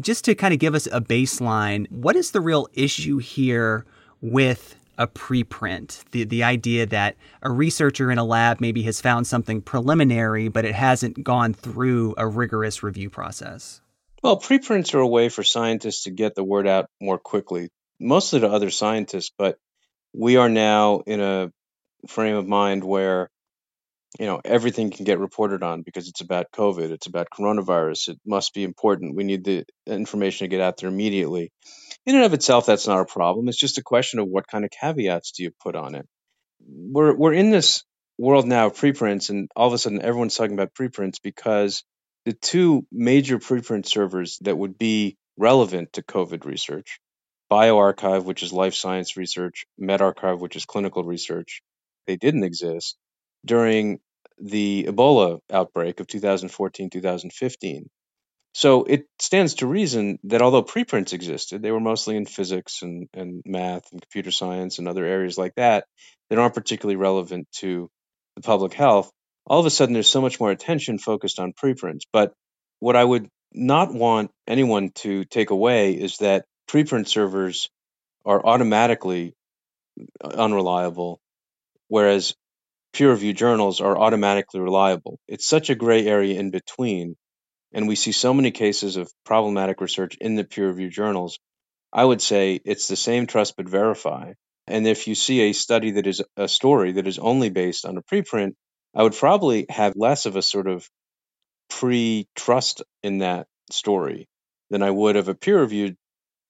Just 0.00 0.24
to 0.24 0.34
kind 0.34 0.52
of 0.52 0.60
give 0.60 0.74
us 0.74 0.86
a 0.86 1.00
baseline, 1.00 1.90
what 1.90 2.16
is 2.16 2.30
the 2.30 2.40
real 2.40 2.68
issue 2.74 3.18
here 3.18 3.84
with 4.20 4.76
a 4.98 5.06
preprint. 5.06 6.04
The 6.10 6.24
the 6.24 6.44
idea 6.44 6.86
that 6.86 7.16
a 7.42 7.50
researcher 7.50 8.10
in 8.10 8.18
a 8.18 8.24
lab 8.24 8.60
maybe 8.60 8.82
has 8.82 9.00
found 9.00 9.26
something 9.26 9.60
preliminary, 9.60 10.48
but 10.48 10.64
it 10.64 10.74
hasn't 10.74 11.24
gone 11.24 11.54
through 11.54 12.14
a 12.16 12.26
rigorous 12.26 12.82
review 12.82 13.10
process. 13.10 13.80
Well, 14.22 14.36
preprints 14.36 14.94
are 14.94 15.00
a 15.00 15.06
way 15.06 15.28
for 15.28 15.42
scientists 15.42 16.04
to 16.04 16.10
get 16.10 16.34
the 16.34 16.44
word 16.44 16.68
out 16.68 16.86
more 17.00 17.18
quickly, 17.18 17.70
mostly 17.98 18.40
to 18.40 18.48
other 18.48 18.70
scientists, 18.70 19.32
but 19.36 19.58
we 20.14 20.36
are 20.36 20.48
now 20.48 21.00
in 21.06 21.20
a 21.20 21.50
frame 22.06 22.36
of 22.36 22.46
mind 22.46 22.84
where 22.84 23.30
you 24.20 24.26
know 24.26 24.40
everything 24.44 24.90
can 24.90 25.04
get 25.04 25.18
reported 25.18 25.62
on 25.62 25.82
because 25.82 26.08
it's 26.08 26.20
about 26.20 26.52
covid 26.52 26.90
it's 26.90 27.06
about 27.06 27.28
coronavirus 27.30 28.10
it 28.10 28.18
must 28.26 28.52
be 28.54 28.62
important 28.62 29.16
we 29.16 29.24
need 29.24 29.44
the 29.44 29.64
information 29.86 30.44
to 30.44 30.48
get 30.48 30.60
out 30.60 30.76
there 30.76 30.90
immediately 30.90 31.50
in 32.04 32.16
and 32.16 32.24
of 32.24 32.34
itself, 32.34 32.66
that's 32.66 32.88
not 32.88 33.00
a 33.00 33.04
problem. 33.04 33.48
It's 33.48 33.58
just 33.58 33.78
a 33.78 33.82
question 33.82 34.18
of 34.18 34.26
what 34.26 34.48
kind 34.48 34.64
of 34.64 34.70
caveats 34.70 35.32
do 35.32 35.44
you 35.44 35.52
put 35.62 35.76
on 35.76 35.94
it. 35.94 36.06
We're 36.60 37.14
we're 37.14 37.32
in 37.32 37.50
this 37.50 37.84
world 38.18 38.46
now 38.46 38.66
of 38.66 38.76
preprints, 38.76 39.30
and 39.30 39.48
all 39.54 39.68
of 39.68 39.72
a 39.72 39.78
sudden 39.78 40.02
everyone's 40.02 40.34
talking 40.34 40.54
about 40.54 40.74
preprints 40.74 41.20
because 41.20 41.84
the 42.24 42.32
two 42.32 42.86
major 42.90 43.38
preprint 43.38 43.86
servers 43.86 44.38
that 44.42 44.58
would 44.58 44.78
be 44.78 45.16
relevant 45.36 45.92
to 45.94 46.02
COVID 46.02 46.44
research, 46.44 47.00
bioRxiv 47.50 48.24
which 48.24 48.42
is 48.42 48.52
life 48.52 48.74
science 48.74 49.16
research, 49.16 49.66
medRxiv 49.80 50.40
which 50.40 50.56
is 50.56 50.64
clinical 50.64 51.04
research, 51.04 51.62
they 52.06 52.16
didn't 52.16 52.44
exist 52.44 52.96
during 53.44 54.00
the 54.38 54.86
Ebola 54.88 55.40
outbreak 55.50 56.00
of 56.00 56.06
2014 56.06 56.90
2015. 56.90 57.88
So 58.54 58.84
it 58.84 59.06
stands 59.18 59.54
to 59.54 59.66
reason 59.66 60.18
that 60.24 60.42
although 60.42 60.62
preprints 60.62 61.12
existed, 61.14 61.62
they 61.62 61.70
were 61.70 61.80
mostly 61.80 62.16
in 62.16 62.26
physics 62.26 62.82
and, 62.82 63.08
and 63.14 63.42
math 63.46 63.90
and 63.92 64.02
computer 64.02 64.30
science 64.30 64.78
and 64.78 64.88
other 64.88 65.04
areas 65.04 65.38
like 65.38 65.54
that 65.56 65.86
that 66.28 66.38
aren't 66.38 66.54
particularly 66.54 66.96
relevant 66.96 67.48
to 67.52 67.88
the 68.36 68.42
public 68.42 68.74
health. 68.74 69.10
All 69.46 69.60
of 69.60 69.66
a 69.66 69.70
sudden, 69.70 69.94
there's 69.94 70.10
so 70.10 70.20
much 70.20 70.38
more 70.38 70.50
attention 70.50 70.98
focused 70.98 71.38
on 71.38 71.54
preprints. 71.54 72.04
But 72.12 72.32
what 72.80 72.96
I 72.96 73.04
would 73.04 73.28
not 73.54 73.92
want 73.92 74.30
anyone 74.46 74.90
to 74.96 75.24
take 75.24 75.50
away 75.50 75.92
is 75.92 76.18
that 76.18 76.44
preprint 76.68 77.08
servers 77.08 77.70
are 78.24 78.44
automatically 78.44 79.34
unreliable, 80.22 81.20
whereas 81.88 82.34
peer 82.92 83.10
reviewed 83.10 83.36
journals 83.36 83.80
are 83.80 83.98
automatically 83.98 84.60
reliable. 84.60 85.18
It's 85.28 85.46
such 85.46 85.70
a 85.70 85.74
gray 85.74 86.06
area 86.06 86.38
in 86.38 86.50
between 86.50 87.16
and 87.72 87.88
we 87.88 87.96
see 87.96 88.12
so 88.12 88.34
many 88.34 88.50
cases 88.50 88.96
of 88.96 89.10
problematic 89.24 89.80
research 89.80 90.16
in 90.20 90.34
the 90.34 90.44
peer 90.44 90.68
reviewed 90.68 90.92
journals, 90.92 91.38
I 91.92 92.04
would 92.04 92.22
say 92.22 92.60
it's 92.64 92.88
the 92.88 92.96
same 92.96 93.26
trust 93.26 93.56
but 93.56 93.68
verify. 93.68 94.34
And 94.66 94.86
if 94.86 95.08
you 95.08 95.14
see 95.14 95.42
a 95.42 95.52
study 95.52 95.92
that 95.92 96.06
is 96.06 96.22
a 96.36 96.48
story 96.48 96.92
that 96.92 97.06
is 97.06 97.18
only 97.18 97.50
based 97.50 97.84
on 97.84 97.96
a 97.96 98.02
preprint, 98.02 98.54
I 98.94 99.02
would 99.02 99.14
probably 99.14 99.66
have 99.70 99.94
less 99.96 100.26
of 100.26 100.36
a 100.36 100.42
sort 100.42 100.68
of 100.68 100.88
pre 101.70 102.26
trust 102.36 102.82
in 103.02 103.18
that 103.18 103.46
story 103.70 104.28
than 104.70 104.82
I 104.82 104.90
would 104.90 105.16
of 105.16 105.28
a 105.28 105.34
peer 105.34 105.60
reviewed 105.60 105.96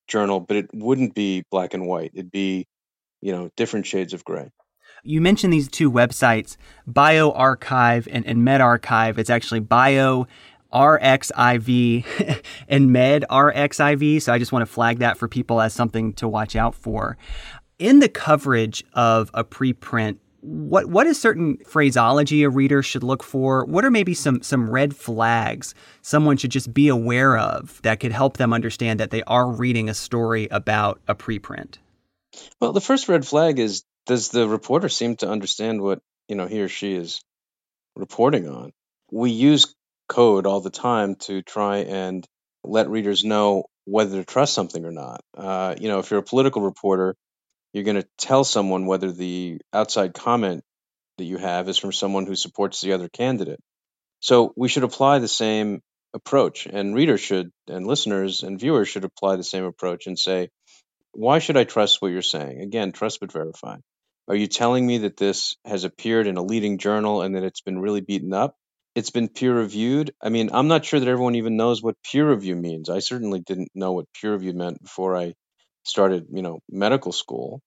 journal, 0.08 0.40
but 0.40 0.56
it 0.56 0.70
wouldn't 0.74 1.14
be 1.14 1.44
black 1.50 1.74
and 1.74 1.86
white. 1.86 2.12
It'd 2.14 2.30
be, 2.30 2.66
you 3.20 3.32
know, 3.32 3.50
different 3.56 3.86
shades 3.86 4.14
of 4.14 4.24
gray. 4.24 4.50
You 5.04 5.20
mentioned 5.20 5.52
these 5.52 5.68
two 5.68 5.90
websites, 5.90 6.56
bioRxiv 6.88 8.06
and, 8.10 8.24
and 8.24 8.46
medRxiv. 8.46 9.18
It's 9.18 9.30
actually 9.30 9.58
bio 9.58 10.28
RXIV 10.72 12.44
and 12.68 12.92
Med 12.92 13.24
RXIV. 13.28 14.22
So 14.22 14.32
I 14.32 14.38
just 14.38 14.52
want 14.52 14.62
to 14.66 14.72
flag 14.72 14.98
that 15.00 15.18
for 15.18 15.26
people 15.26 15.60
as 15.60 15.74
something 15.74 16.12
to 16.14 16.28
watch 16.28 16.54
out 16.54 16.74
for. 16.74 17.16
In 17.80 17.98
the 17.98 18.08
coverage 18.08 18.84
of 18.94 19.30
a 19.34 19.42
preprint, 19.42 20.18
what 20.40 20.86
what 20.86 21.06
is 21.06 21.20
certain 21.20 21.58
phraseology 21.66 22.44
a 22.44 22.48
reader 22.48 22.82
should 22.82 23.02
look 23.02 23.22
for? 23.22 23.64
What 23.64 23.84
are 23.84 23.90
maybe 23.90 24.14
some 24.14 24.42
some 24.42 24.70
red 24.70 24.94
flags 24.94 25.74
someone 26.02 26.36
should 26.36 26.50
just 26.50 26.72
be 26.72 26.88
aware 26.88 27.36
of 27.36 27.80
that 27.82 28.00
could 28.00 28.12
help 28.12 28.36
them 28.36 28.52
understand 28.52 29.00
that 29.00 29.10
they 29.10 29.22
are 29.24 29.50
reading 29.50 29.88
a 29.88 29.94
story 29.94 30.48
about 30.50 31.00
a 31.06 31.14
preprint? 31.14 31.78
Well, 32.60 32.72
the 32.72 32.80
first 32.80 33.08
red 33.08 33.26
flag 33.26 33.58
is 33.58 33.84
does 34.06 34.30
the 34.30 34.48
reporter 34.48 34.88
seem 34.88 35.16
to 35.16 35.28
understand 35.28 35.80
what 35.80 36.00
you 36.28 36.36
know 36.36 36.46
he 36.46 36.60
or 36.60 36.68
she 36.68 36.94
is 36.94 37.20
reporting 37.96 38.48
on? 38.48 38.72
We 39.10 39.30
use 39.30 39.74
code 40.08 40.46
all 40.46 40.60
the 40.60 40.70
time 40.70 41.16
to 41.16 41.42
try 41.42 41.78
and 41.78 42.26
let 42.64 42.88
readers 42.88 43.24
know 43.24 43.64
whether 43.84 44.16
to 44.16 44.24
trust 44.24 44.54
something 44.54 44.84
or 44.84 44.92
not. 44.92 45.20
Uh, 45.36 45.74
you 45.78 45.88
know, 45.88 45.98
if 45.98 46.10
you're 46.10 46.20
a 46.20 46.24
political 46.24 46.62
reporter, 46.62 47.14
you're 47.72 47.84
going 47.84 48.00
to 48.00 48.08
tell 48.18 48.44
someone 48.44 48.86
whether 48.86 49.10
the 49.10 49.58
outside 49.72 50.14
comment 50.14 50.62
that 51.18 51.24
you 51.24 51.38
have 51.38 51.68
is 51.68 51.78
from 51.78 51.92
someone 51.92 52.26
who 52.26 52.36
supports 52.36 52.80
the 52.80 52.92
other 52.92 53.08
candidate. 53.08 53.60
So 54.20 54.52
we 54.56 54.68
should 54.68 54.84
apply 54.84 55.18
the 55.18 55.28
same 55.28 55.80
approach, 56.14 56.66
and 56.66 56.94
readers 56.94 57.20
should, 57.20 57.50
and 57.68 57.86
listeners 57.86 58.42
and 58.42 58.60
viewers 58.60 58.88
should 58.88 59.04
apply 59.04 59.36
the 59.36 59.44
same 59.44 59.64
approach 59.64 60.06
and 60.06 60.18
say, 60.18 60.48
why 61.12 61.38
should 61.38 61.56
I 61.56 61.64
trust 61.64 62.00
what 62.00 62.12
you're 62.12 62.22
saying? 62.22 62.60
Again, 62.60 62.92
trust 62.92 63.20
but 63.20 63.32
verify. 63.32 63.76
Are 64.32 64.36
you 64.36 64.46
telling 64.46 64.86
me 64.86 64.98
that 64.98 65.16
this 65.16 65.56
has 65.64 65.84
appeared 65.84 66.26
in 66.26 66.38
a 66.38 66.42
leading 66.42 66.78
journal 66.78 67.22
and 67.22 67.36
that 67.36 67.44
it's 67.44 67.60
been 67.60 67.78
really 67.78 68.00
beaten 68.00 68.32
up? 68.32 68.56
it's 68.94 69.10
been 69.10 69.28
peer 69.28 69.54
reviewed. 69.54 70.14
I 70.20 70.28
mean, 70.28 70.50
I'm 70.52 70.68
not 70.68 70.84
sure 70.84 71.00
that 71.00 71.08
everyone 71.08 71.36
even 71.36 71.56
knows 71.56 71.82
what 71.82 71.96
peer 72.02 72.28
review 72.28 72.54
means. 72.54 72.90
I 72.90 72.98
certainly 72.98 73.40
didn't 73.40 73.70
know 73.74 73.92
what 73.92 74.06
peer 74.20 74.32
review 74.32 74.52
meant 74.52 74.82
before 74.82 75.16
I 75.16 75.34
started, 75.84 76.26
you 76.30 76.42
know, 76.42 76.60
medical 76.70 77.12
school. 77.12 77.60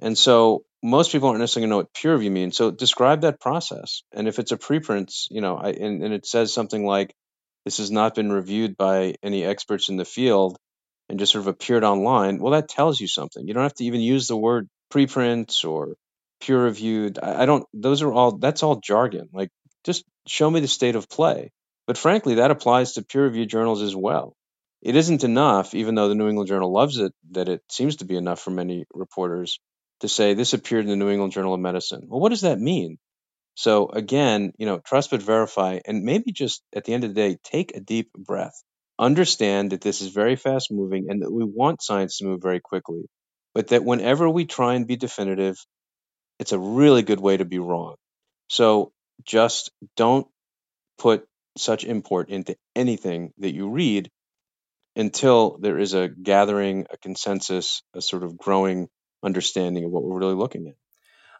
And 0.00 0.16
so 0.16 0.64
most 0.82 1.10
people 1.10 1.28
aren't 1.28 1.40
necessarily 1.40 1.64
going 1.64 1.70
to 1.70 1.72
know 1.72 1.78
what 1.78 1.94
peer 1.94 2.14
review 2.14 2.30
means. 2.30 2.56
So 2.56 2.70
describe 2.70 3.22
that 3.22 3.40
process. 3.40 4.02
And 4.12 4.28
if 4.28 4.38
it's 4.38 4.52
a 4.52 4.56
preprint, 4.56 5.12
you 5.30 5.40
know, 5.40 5.56
I, 5.56 5.70
and, 5.70 6.04
and 6.04 6.14
it 6.14 6.26
says 6.26 6.54
something 6.54 6.86
like, 6.86 7.12
this 7.64 7.78
has 7.78 7.90
not 7.90 8.14
been 8.14 8.30
reviewed 8.30 8.76
by 8.76 9.16
any 9.22 9.44
experts 9.44 9.88
in 9.88 9.96
the 9.96 10.04
field 10.04 10.56
and 11.08 11.18
just 11.18 11.32
sort 11.32 11.42
of 11.42 11.48
appeared 11.48 11.82
online, 11.82 12.38
well, 12.38 12.52
that 12.52 12.68
tells 12.68 13.00
you 13.00 13.08
something. 13.08 13.46
You 13.46 13.54
don't 13.54 13.64
have 13.64 13.74
to 13.74 13.84
even 13.84 14.00
use 14.00 14.28
the 14.28 14.36
word 14.36 14.68
preprints 14.90 15.64
or 15.64 15.96
peer 16.40 16.62
reviewed. 16.62 17.18
I, 17.22 17.42
I 17.42 17.46
don't. 17.46 17.66
Those 17.72 18.02
are 18.02 18.12
all. 18.12 18.38
That's 18.38 18.62
all 18.62 18.76
jargon. 18.76 19.28
Like 19.32 19.50
just 19.84 20.04
show 20.26 20.50
me 20.50 20.60
the 20.60 20.68
state 20.68 20.96
of 20.96 21.08
play. 21.08 21.52
But 21.86 21.98
frankly, 21.98 22.36
that 22.36 22.50
applies 22.50 22.92
to 22.94 23.02
peer 23.02 23.24
reviewed 23.24 23.48
journals 23.48 23.82
as 23.82 23.96
well. 23.96 24.34
It 24.82 24.94
isn't 24.94 25.24
enough, 25.24 25.74
even 25.74 25.94
though 25.94 26.08
the 26.08 26.14
New 26.14 26.28
England 26.28 26.48
Journal 26.48 26.72
loves 26.72 26.98
it, 26.98 27.12
that 27.32 27.48
it 27.48 27.62
seems 27.70 27.96
to 27.96 28.04
be 28.04 28.16
enough 28.16 28.40
for 28.40 28.50
many 28.50 28.84
reporters 28.94 29.58
to 30.00 30.08
say 30.08 30.34
this 30.34 30.52
appeared 30.52 30.84
in 30.84 30.90
the 30.90 30.96
New 30.96 31.10
England 31.10 31.32
Journal 31.32 31.54
of 31.54 31.60
Medicine. 31.60 32.02
Well, 32.06 32.20
what 32.20 32.28
does 32.28 32.42
that 32.42 32.60
mean? 32.60 32.98
So 33.54 33.88
again, 33.88 34.52
you 34.56 34.66
know, 34.66 34.78
trust 34.78 35.10
but 35.10 35.22
verify, 35.22 35.80
and 35.84 36.04
maybe 36.04 36.30
just 36.30 36.62
at 36.74 36.84
the 36.84 36.94
end 36.94 37.04
of 37.04 37.12
the 37.12 37.20
day, 37.20 37.38
take 37.42 37.76
a 37.76 37.80
deep 37.80 38.12
breath. 38.12 38.62
Understand 39.00 39.72
that 39.72 39.80
this 39.80 40.00
is 40.00 40.08
very 40.08 40.36
fast 40.36 40.70
moving 40.70 41.06
and 41.08 41.22
that 41.22 41.32
we 41.32 41.44
want 41.44 41.82
science 41.82 42.18
to 42.18 42.24
move 42.24 42.40
very 42.42 42.60
quickly, 42.60 43.02
but 43.54 43.68
that 43.68 43.84
whenever 43.84 44.28
we 44.30 44.44
try 44.44 44.74
and 44.74 44.86
be 44.86 44.96
definitive, 44.96 45.56
it's 46.38 46.52
a 46.52 46.58
really 46.58 47.02
good 47.02 47.20
way 47.20 47.36
to 47.36 47.44
be 47.44 47.58
wrong. 47.58 47.96
So 48.48 48.92
just 49.24 49.70
don't 49.96 50.26
put 50.98 51.26
such 51.56 51.84
import 51.84 52.28
into 52.30 52.56
anything 52.74 53.32
that 53.38 53.54
you 53.54 53.70
read 53.70 54.10
until 54.96 55.58
there 55.58 55.78
is 55.78 55.94
a 55.94 56.08
gathering, 56.08 56.86
a 56.90 56.96
consensus, 56.96 57.82
a 57.94 58.00
sort 58.00 58.22
of 58.22 58.36
growing 58.36 58.88
understanding 59.22 59.84
of 59.84 59.90
what 59.90 60.04
we're 60.04 60.18
really 60.18 60.34
looking 60.34 60.66
at. 60.68 60.74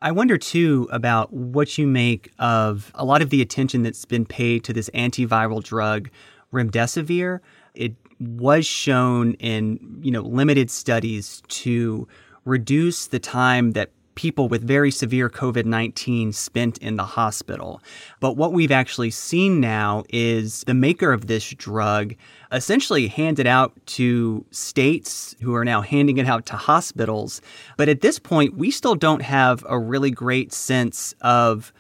I 0.01 0.13
wonder 0.13 0.39
too 0.39 0.89
about 0.93 1.33
what 1.33 1.77
you 1.77 1.87
make 1.87 2.31
of 2.39 2.93
a 2.95 3.05
lot 3.05 3.21
of 3.21 3.31
the 3.31 3.43
attention 3.43 3.83
that's 3.83 4.05
been 4.05 4.27
paid 4.27 4.63
to 4.65 4.73
this 4.73 4.89
antiviral 4.91 5.63
drug 5.63 6.09
remdesivir. 6.53 7.41
It 7.75 7.97
was 8.21 8.65
shown 8.65 9.35
in, 9.35 10.01
you 10.03 10.13
know, 10.13 10.23
limited 10.23 10.71
studies 10.71 11.43
to 11.49 12.07
reduce 12.45 13.09
the 13.09 13.19
time 13.19 13.73
that 13.73 13.91
people 14.19 14.49
with 14.49 14.67
very 14.67 14.91
severe 14.91 15.31
COVID 15.31 15.65
19 15.65 16.33
spent 16.33 16.77
in 16.79 16.97
the 16.97 17.05
hospital. 17.05 17.81
But 18.19 18.37
what 18.37 18.53
we've 18.53 18.73
actually 18.73 19.13
seen 19.13 19.61
now 19.61 20.03
is 20.09 20.65
the 20.65 20.75
maker 20.75 21.13
of 21.13 21.29
this 21.29 21.49
drug 21.51 22.17
essentially 22.51 23.07
handed 23.07 23.47
out 23.47 23.73
to 23.87 24.45
states 24.51 25.37
who 25.41 25.55
are 25.55 25.65
now 25.65 25.83
handing 25.83 26.19
it 26.19 26.27
out 26.27 26.47
to 26.47 26.57
hospitals. 26.57 27.41
But 27.77 27.89
at 27.89 28.01
this 28.01 28.19
point, 28.19 28.57
we 28.57 28.73
still 28.73 28.97
don't 28.97 29.23
have 29.23 29.65
a 29.69 29.79
really 29.79 30.11
great 30.11 30.53
sense 30.53 31.15
of 31.21 31.73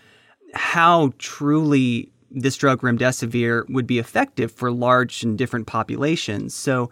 how 0.54 1.12
truly 1.18 2.12
this 2.30 2.56
drug 2.56 2.82
remdesivir 2.82 3.68
would 3.68 3.86
be 3.88 3.98
effective 3.98 4.52
for 4.52 4.70
large 4.70 5.24
and 5.24 5.36
different 5.36 5.66
populations. 5.66 6.54
So 6.54 6.88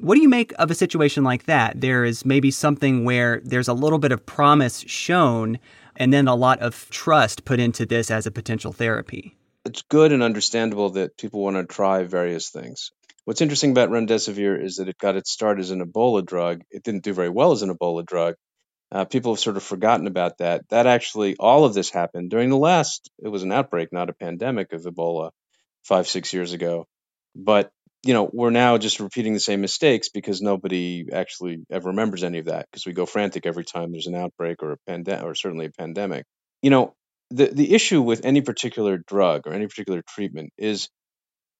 what 0.00 0.14
do 0.14 0.20
you 0.20 0.28
make 0.28 0.52
of 0.58 0.70
a 0.70 0.74
situation 0.74 1.24
like 1.24 1.44
that? 1.44 1.80
There 1.80 2.04
is 2.04 2.24
maybe 2.24 2.50
something 2.50 3.04
where 3.04 3.40
there's 3.44 3.68
a 3.68 3.74
little 3.74 3.98
bit 3.98 4.12
of 4.12 4.26
promise 4.26 4.80
shown 4.80 5.58
and 5.96 6.12
then 6.12 6.28
a 6.28 6.34
lot 6.34 6.60
of 6.60 6.88
trust 6.90 7.44
put 7.44 7.58
into 7.58 7.86
this 7.86 8.10
as 8.10 8.26
a 8.26 8.30
potential 8.30 8.72
therapy. 8.72 9.36
It's 9.64 9.82
good 9.82 10.12
and 10.12 10.22
understandable 10.22 10.90
that 10.90 11.16
people 11.16 11.42
want 11.42 11.56
to 11.56 11.64
try 11.64 12.04
various 12.04 12.50
things. 12.50 12.92
What's 13.24 13.40
interesting 13.40 13.72
about 13.72 13.90
remdesivir 13.90 14.62
is 14.62 14.76
that 14.76 14.88
it 14.88 14.98
got 14.98 15.16
its 15.16 15.32
start 15.32 15.58
as 15.58 15.70
an 15.70 15.84
Ebola 15.84 16.24
drug. 16.24 16.62
It 16.70 16.84
didn't 16.84 17.02
do 17.02 17.12
very 17.12 17.30
well 17.30 17.52
as 17.52 17.62
an 17.62 17.74
Ebola 17.74 18.04
drug. 18.06 18.34
Uh, 18.92 19.04
people 19.04 19.32
have 19.32 19.40
sort 19.40 19.56
of 19.56 19.64
forgotten 19.64 20.06
about 20.06 20.38
that. 20.38 20.68
That 20.68 20.86
actually, 20.86 21.34
all 21.36 21.64
of 21.64 21.74
this 21.74 21.90
happened 21.90 22.30
during 22.30 22.50
the 22.50 22.56
last, 22.56 23.10
it 23.18 23.28
was 23.28 23.42
an 23.42 23.50
outbreak, 23.50 23.92
not 23.92 24.10
a 24.10 24.14
pandemic 24.14 24.72
of 24.72 24.82
Ebola 24.82 25.30
five, 25.82 26.06
six 26.06 26.32
years 26.32 26.52
ago. 26.52 26.86
But 27.34 27.72
you 28.06 28.14
know, 28.14 28.30
we're 28.32 28.50
now 28.50 28.78
just 28.78 29.00
repeating 29.00 29.34
the 29.34 29.40
same 29.40 29.60
mistakes 29.60 30.08
because 30.08 30.40
nobody 30.40 31.06
actually 31.12 31.64
ever 31.70 31.88
remembers 31.88 32.22
any 32.24 32.38
of 32.38 32.46
that 32.46 32.66
because 32.70 32.86
we 32.86 32.92
go 32.92 33.06
frantic 33.06 33.46
every 33.46 33.64
time 33.64 33.92
there's 33.92 34.06
an 34.06 34.14
outbreak 34.14 34.62
or 34.62 34.72
a 34.72 34.76
pandemic 34.86 35.24
or 35.24 35.34
certainly 35.34 35.66
a 35.66 35.70
pandemic. 35.70 36.24
You 36.62 36.70
know, 36.70 36.94
the 37.30 37.46
the 37.46 37.74
issue 37.74 38.02
with 38.02 38.24
any 38.24 38.40
particular 38.40 38.98
drug 38.98 39.46
or 39.46 39.52
any 39.52 39.66
particular 39.66 40.02
treatment 40.08 40.50
is 40.56 40.88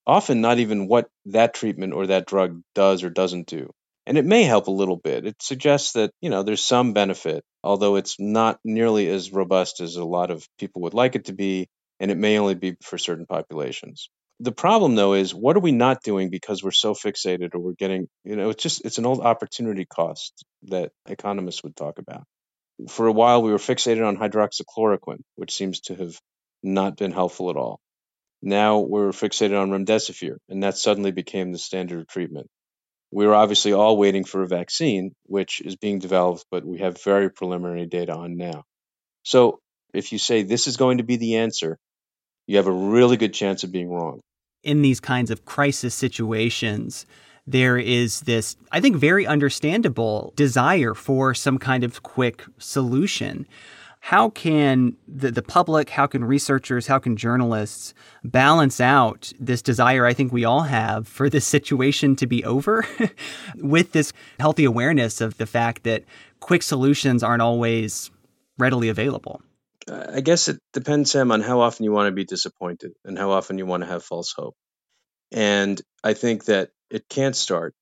often 0.06 0.40
not 0.40 0.58
even 0.58 0.88
what 0.88 1.08
that 1.26 1.54
treatment 1.54 1.92
or 1.92 2.08
that 2.08 2.26
drug 2.26 2.60
does 2.74 3.02
or 3.02 3.10
doesn't 3.10 3.48
do. 3.48 3.70
And 4.06 4.16
it 4.16 4.24
may 4.24 4.44
help 4.44 4.68
a 4.68 4.72
little 4.72 4.96
bit. 4.96 5.26
It 5.26 5.42
suggests 5.42 5.94
that, 5.94 6.12
you 6.20 6.30
know, 6.30 6.44
there's 6.44 6.62
some 6.62 6.92
benefit, 6.92 7.42
although 7.64 7.96
it's 7.96 8.20
not 8.20 8.60
nearly 8.64 9.08
as 9.08 9.32
robust 9.32 9.80
as 9.80 9.96
a 9.96 10.04
lot 10.04 10.30
of 10.30 10.46
people 10.60 10.82
would 10.82 10.94
like 10.94 11.16
it 11.16 11.24
to 11.24 11.32
be, 11.32 11.66
and 11.98 12.12
it 12.12 12.16
may 12.16 12.38
only 12.38 12.54
be 12.54 12.76
for 12.82 12.98
certain 12.98 13.26
populations 13.26 14.08
the 14.40 14.52
problem 14.52 14.94
though 14.94 15.14
is 15.14 15.34
what 15.34 15.56
are 15.56 15.60
we 15.60 15.72
not 15.72 16.02
doing 16.02 16.30
because 16.30 16.62
we're 16.62 16.70
so 16.70 16.94
fixated 16.94 17.54
or 17.54 17.60
we're 17.60 17.72
getting 17.72 18.08
you 18.24 18.36
know 18.36 18.50
it's 18.50 18.62
just 18.62 18.84
it's 18.84 18.98
an 18.98 19.06
old 19.06 19.20
opportunity 19.20 19.86
cost 19.86 20.44
that 20.64 20.92
economists 21.06 21.62
would 21.62 21.76
talk 21.76 21.98
about. 21.98 22.24
For 22.88 23.06
a 23.06 23.12
while 23.12 23.42
we 23.42 23.50
were 23.50 23.58
fixated 23.58 24.06
on 24.06 24.18
hydroxychloroquine 24.18 25.22
which 25.36 25.54
seems 25.54 25.80
to 25.82 25.94
have 25.96 26.18
not 26.62 26.96
been 26.96 27.12
helpful 27.12 27.50
at 27.50 27.56
all. 27.56 27.80
Now 28.42 28.80
we're 28.80 29.10
fixated 29.10 29.60
on 29.60 29.70
remdesivir 29.70 30.36
and 30.48 30.62
that 30.62 30.76
suddenly 30.76 31.12
became 31.12 31.52
the 31.52 31.58
standard 31.58 32.00
of 32.00 32.06
treatment. 32.06 32.48
We 33.10 33.26
were 33.26 33.34
obviously 33.34 33.72
all 33.72 33.96
waiting 33.96 34.24
for 34.24 34.42
a 34.42 34.48
vaccine 34.48 35.12
which 35.24 35.62
is 35.62 35.76
being 35.76 35.98
developed 35.98 36.44
but 36.50 36.64
we 36.64 36.78
have 36.78 37.02
very 37.02 37.30
preliminary 37.30 37.86
data 37.86 38.14
on 38.14 38.36
now. 38.36 38.64
So 39.22 39.60
if 39.94 40.12
you 40.12 40.18
say 40.18 40.42
this 40.42 40.66
is 40.66 40.76
going 40.76 40.98
to 40.98 41.04
be 41.04 41.16
the 41.16 41.36
answer 41.36 41.78
you 42.46 42.56
have 42.56 42.66
a 42.66 42.72
really 42.72 43.16
good 43.16 43.34
chance 43.34 43.64
of 43.64 43.72
being 43.72 43.90
wrong. 43.90 44.20
In 44.62 44.82
these 44.82 45.00
kinds 45.00 45.30
of 45.30 45.44
crisis 45.44 45.94
situations, 45.94 47.06
there 47.46 47.78
is 47.78 48.22
this, 48.22 48.56
I 48.72 48.80
think, 48.80 48.96
very 48.96 49.26
understandable 49.26 50.32
desire 50.36 50.94
for 50.94 51.34
some 51.34 51.58
kind 51.58 51.84
of 51.84 52.02
quick 52.02 52.44
solution. 52.58 53.46
How 54.00 54.30
can 54.30 54.96
the, 55.08 55.30
the 55.30 55.42
public, 55.42 55.90
how 55.90 56.06
can 56.06 56.24
researchers, 56.24 56.86
how 56.86 56.98
can 56.98 57.16
journalists 57.16 57.94
balance 58.22 58.80
out 58.80 59.32
this 59.40 59.62
desire 59.62 60.06
I 60.06 60.12
think 60.12 60.32
we 60.32 60.44
all 60.44 60.62
have 60.62 61.08
for 61.08 61.28
this 61.28 61.46
situation 61.46 62.14
to 62.16 62.26
be 62.26 62.44
over 62.44 62.86
with 63.56 63.92
this 63.92 64.12
healthy 64.38 64.64
awareness 64.64 65.20
of 65.20 65.38
the 65.38 65.46
fact 65.46 65.82
that 65.84 66.04
quick 66.40 66.62
solutions 66.62 67.22
aren't 67.22 67.42
always 67.42 68.10
readily 68.58 68.88
available? 68.88 69.42
I 69.90 70.20
guess 70.20 70.48
it 70.48 70.58
depends, 70.72 71.12
Sam, 71.12 71.30
on 71.32 71.40
how 71.42 71.60
often 71.60 71.84
you 71.84 71.92
want 71.92 72.08
to 72.08 72.12
be 72.12 72.24
disappointed 72.24 72.92
and 73.04 73.18
how 73.18 73.30
often 73.30 73.58
you 73.58 73.66
want 73.66 73.82
to 73.82 73.88
have 73.88 74.04
false 74.04 74.32
hope. 74.36 74.56
And 75.32 75.80
I 76.02 76.14
think 76.14 76.46
that 76.46 76.70
it 76.90 77.08
can't 77.08 77.36
start 77.36 77.74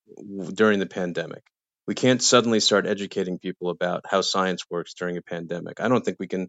during 0.55 0.79
the 0.79 0.87
pandemic. 0.87 1.43
We 1.87 1.95
can't 1.95 2.23
suddenly 2.23 2.61
start 2.61 2.87
educating 2.87 3.39
people 3.39 3.71
about 3.71 4.05
how 4.09 4.23
science 4.23 4.63
works 4.71 4.95
during 4.95 5.17
a 5.19 5.23
pandemic. 5.23 5.81
I 5.81 5.89
don't 5.89 6.05
think 6.05 6.17
we 6.19 6.29
can 6.29 6.49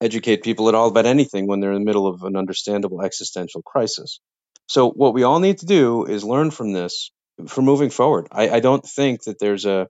educate 0.00 0.42
people 0.42 0.68
at 0.68 0.74
all 0.74 0.88
about 0.88 1.06
anything 1.06 1.46
when 1.46 1.60
they're 1.60 1.72
in 1.72 1.80
the 1.80 1.86
middle 1.86 2.06
of 2.06 2.22
an 2.24 2.36
understandable 2.36 3.02
existential 3.02 3.62
crisis. 3.62 4.20
So, 4.68 4.90
what 4.90 5.14
we 5.14 5.22
all 5.22 5.40
need 5.40 5.58
to 5.58 5.66
do 5.66 6.04
is 6.04 6.24
learn 6.24 6.50
from 6.50 6.72
this 6.72 7.10
for 7.48 7.62
moving 7.62 7.90
forward. 7.90 8.28
I, 8.32 8.48
I 8.50 8.60
don't 8.60 8.84
think 8.84 9.24
that 9.24 9.38
there's 9.38 9.64
a 9.66 9.88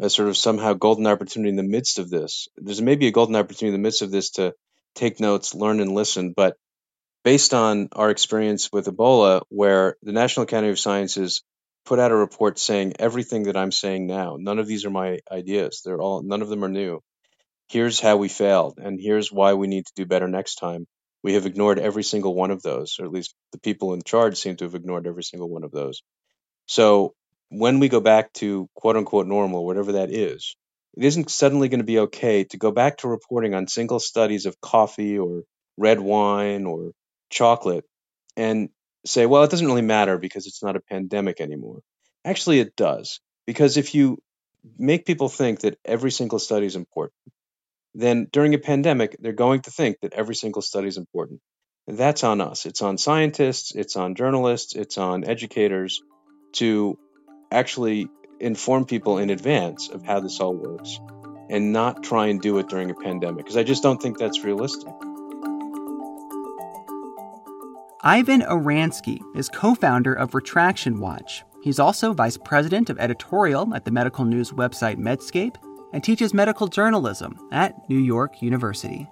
a 0.00 0.10
sort 0.10 0.28
of 0.28 0.36
somehow 0.36 0.74
golden 0.74 1.06
opportunity 1.06 1.50
in 1.50 1.56
the 1.56 1.62
midst 1.62 1.98
of 1.98 2.10
this. 2.10 2.48
There's 2.56 2.82
maybe 2.82 3.06
a 3.08 3.12
golden 3.12 3.36
opportunity 3.36 3.74
in 3.74 3.80
the 3.80 3.86
midst 3.86 4.02
of 4.02 4.10
this 4.10 4.30
to 4.32 4.54
take 4.94 5.20
notes, 5.20 5.54
learn, 5.54 5.80
and 5.80 5.92
listen. 5.92 6.32
But 6.36 6.56
based 7.24 7.54
on 7.54 7.88
our 7.92 8.10
experience 8.10 8.70
with 8.72 8.86
Ebola, 8.86 9.42
where 9.48 9.96
the 10.02 10.12
National 10.12 10.44
Academy 10.44 10.70
of 10.70 10.78
Sciences 10.78 11.42
put 11.84 11.98
out 11.98 12.12
a 12.12 12.16
report 12.16 12.58
saying 12.58 12.94
everything 12.98 13.44
that 13.44 13.56
I'm 13.56 13.72
saying 13.72 14.06
now, 14.06 14.36
none 14.38 14.58
of 14.58 14.66
these 14.66 14.84
are 14.84 14.90
my 14.90 15.18
ideas. 15.30 15.82
They're 15.84 16.00
all 16.00 16.22
none 16.22 16.42
of 16.42 16.48
them 16.48 16.64
are 16.64 16.68
new. 16.68 17.00
Here's 17.68 18.00
how 18.00 18.16
we 18.16 18.28
failed, 18.28 18.78
and 18.78 18.98
here's 19.00 19.30
why 19.32 19.54
we 19.54 19.66
need 19.66 19.86
to 19.86 19.92
do 19.94 20.06
better 20.06 20.28
next 20.28 20.56
time. 20.56 20.86
We 21.22 21.34
have 21.34 21.46
ignored 21.46 21.78
every 21.78 22.04
single 22.04 22.34
one 22.34 22.50
of 22.50 22.62
those, 22.62 22.96
or 22.98 23.04
at 23.04 23.12
least 23.12 23.34
the 23.52 23.58
people 23.58 23.92
in 23.92 24.02
charge 24.02 24.38
seem 24.38 24.56
to 24.56 24.64
have 24.64 24.74
ignored 24.74 25.06
every 25.06 25.24
single 25.24 25.48
one 25.48 25.64
of 25.64 25.72
those. 25.72 26.02
So 26.66 27.14
when 27.50 27.80
we 27.80 27.88
go 27.88 28.00
back 28.00 28.32
to 28.34 28.68
quote 28.74 28.96
unquote 28.96 29.26
normal, 29.26 29.64
whatever 29.64 29.92
that 29.92 30.10
is, 30.10 30.56
it 30.96 31.04
isn't 31.04 31.30
suddenly 31.30 31.68
going 31.68 31.80
to 31.80 31.84
be 31.84 32.00
okay 32.00 32.44
to 32.44 32.58
go 32.58 32.70
back 32.70 32.98
to 32.98 33.08
reporting 33.08 33.54
on 33.54 33.68
single 33.68 34.00
studies 34.00 34.46
of 34.46 34.60
coffee 34.60 35.18
or 35.18 35.42
red 35.76 36.00
wine 36.00 36.66
or 36.66 36.92
chocolate 37.30 37.84
and 38.36 38.68
say, 39.06 39.26
well, 39.26 39.42
it 39.42 39.50
doesn't 39.50 39.66
really 39.66 39.82
matter 39.82 40.18
because 40.18 40.46
it's 40.46 40.62
not 40.62 40.76
a 40.76 40.80
pandemic 40.80 41.40
anymore. 41.40 41.80
Actually, 42.24 42.60
it 42.60 42.76
does. 42.76 43.20
Because 43.46 43.76
if 43.76 43.94
you 43.94 44.18
make 44.78 45.06
people 45.06 45.28
think 45.28 45.60
that 45.60 45.78
every 45.84 46.10
single 46.10 46.38
study 46.38 46.66
is 46.66 46.76
important, 46.76 47.14
then 47.94 48.28
during 48.32 48.54
a 48.54 48.58
pandemic, 48.58 49.16
they're 49.18 49.32
going 49.32 49.62
to 49.62 49.70
think 49.70 49.98
that 50.02 50.12
every 50.12 50.34
single 50.34 50.62
study 50.62 50.88
is 50.88 50.98
important. 50.98 51.40
That's 51.86 52.22
on 52.22 52.40
us. 52.40 52.66
It's 52.66 52.82
on 52.82 52.98
scientists, 52.98 53.74
it's 53.74 53.96
on 53.96 54.14
journalists, 54.14 54.74
it's 54.74 54.98
on 54.98 55.24
educators 55.24 56.02
to 56.54 56.98
actually 57.50 58.08
inform 58.40 58.84
people 58.84 59.18
in 59.18 59.30
advance 59.30 59.88
of 59.88 60.02
how 60.04 60.20
this 60.20 60.40
all 60.40 60.54
works 60.54 61.00
and 61.50 61.72
not 61.72 62.02
try 62.02 62.26
and 62.26 62.40
do 62.40 62.58
it 62.58 62.68
during 62.68 62.90
a 62.90 62.94
pandemic 62.94 63.38
because 63.38 63.56
I 63.56 63.62
just 63.62 63.82
don't 63.82 64.00
think 64.00 64.18
that's 64.18 64.44
realistic. 64.44 64.92
Ivan 68.02 68.42
Oransky 68.42 69.20
is 69.34 69.48
co 69.48 69.74
founder 69.74 70.14
of 70.14 70.34
Retraction 70.34 71.00
Watch. 71.00 71.44
He's 71.62 71.80
also 71.80 72.12
vice 72.12 72.36
president 72.36 72.88
of 72.90 72.98
editorial 72.98 73.74
at 73.74 73.84
the 73.84 73.90
medical 73.90 74.24
news 74.24 74.52
website 74.52 74.96
Medscape. 74.96 75.56
and 75.92 76.04
teaches 76.04 76.34
medical 76.34 76.68
journalism 76.68 77.34
at 77.50 77.88
New 77.88 77.98
York 77.98 78.42
University. 78.42 79.08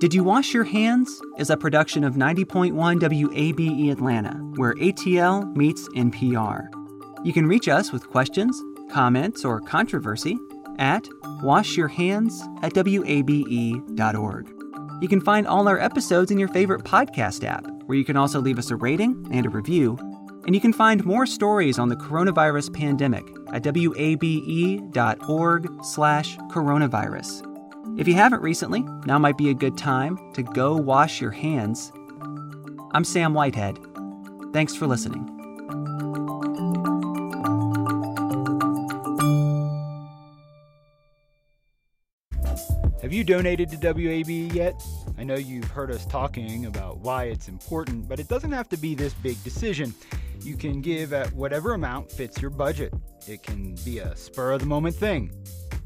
Did 0.00 0.12
You 0.12 0.24
Wash 0.24 0.52
Your 0.52 0.64
Hands? 0.64 1.22
is 1.38 1.50
a 1.50 1.56
production 1.56 2.02
of 2.02 2.14
90.1 2.14 2.72
WABE 2.74 3.92
Atlanta, 3.92 4.32
where 4.56 4.74
ATL 4.74 5.54
meets 5.56 5.88
NPR. 5.90 6.68
You 7.24 7.32
can 7.32 7.46
reach 7.46 7.68
us 7.68 7.92
with 7.92 8.10
questions, 8.10 8.60
comments, 8.90 9.44
or 9.44 9.60
controversy 9.60 10.36
at 10.78 11.04
washyourhands 11.42 12.32
at 12.64 12.74
wabe.org. 12.74 14.48
You 15.00 15.08
can 15.08 15.20
find 15.20 15.46
all 15.46 15.68
our 15.68 15.78
episodes 15.78 16.32
in 16.32 16.38
your 16.38 16.48
favorite 16.48 16.82
podcast 16.82 17.44
app, 17.44 17.64
where 17.86 17.96
you 17.96 18.04
can 18.04 18.16
also 18.16 18.40
leave 18.40 18.58
us 18.58 18.72
a 18.72 18.76
rating 18.76 19.26
and 19.30 19.46
a 19.46 19.50
review. 19.50 19.96
And 20.46 20.56
you 20.56 20.60
can 20.60 20.72
find 20.72 21.04
more 21.04 21.24
stories 21.24 21.78
on 21.78 21.88
the 21.88 21.96
coronavirus 21.96 22.74
pandemic 22.74 23.24
at 23.52 23.64
wabe.org 23.64 24.08
slash 25.84 26.36
coronavirus. 26.36 27.53
If 27.96 28.08
you 28.08 28.14
haven't 28.14 28.42
recently, 28.42 28.80
now 29.06 29.18
might 29.20 29.38
be 29.38 29.50
a 29.50 29.54
good 29.54 29.78
time 29.78 30.18
to 30.32 30.42
go 30.42 30.74
wash 30.74 31.20
your 31.20 31.30
hands. 31.30 31.92
I'm 32.90 33.04
Sam 33.04 33.34
Whitehead. 33.34 33.78
Thanks 34.52 34.74
for 34.74 34.88
listening. 34.88 35.30
Have 43.00 43.12
you 43.12 43.22
donated 43.22 43.68
to 43.70 43.76
WABE 43.76 44.52
yet? 44.52 44.82
I 45.16 45.22
know 45.22 45.36
you've 45.36 45.70
heard 45.70 45.92
us 45.92 46.04
talking 46.06 46.66
about 46.66 46.98
why 46.98 47.24
it's 47.24 47.46
important, 47.46 48.08
but 48.08 48.18
it 48.18 48.26
doesn't 48.26 48.52
have 48.52 48.68
to 48.70 48.76
be 48.76 48.96
this 48.96 49.14
big 49.14 49.40
decision. 49.44 49.94
You 50.40 50.56
can 50.56 50.80
give 50.80 51.12
at 51.12 51.32
whatever 51.32 51.74
amount 51.74 52.10
fits 52.10 52.42
your 52.42 52.50
budget. 52.50 52.92
It 53.28 53.44
can 53.44 53.76
be 53.84 53.98
a 53.98 54.16
spur 54.16 54.52
of 54.52 54.60
the 54.60 54.66
moment 54.66 54.96
thing 54.96 55.30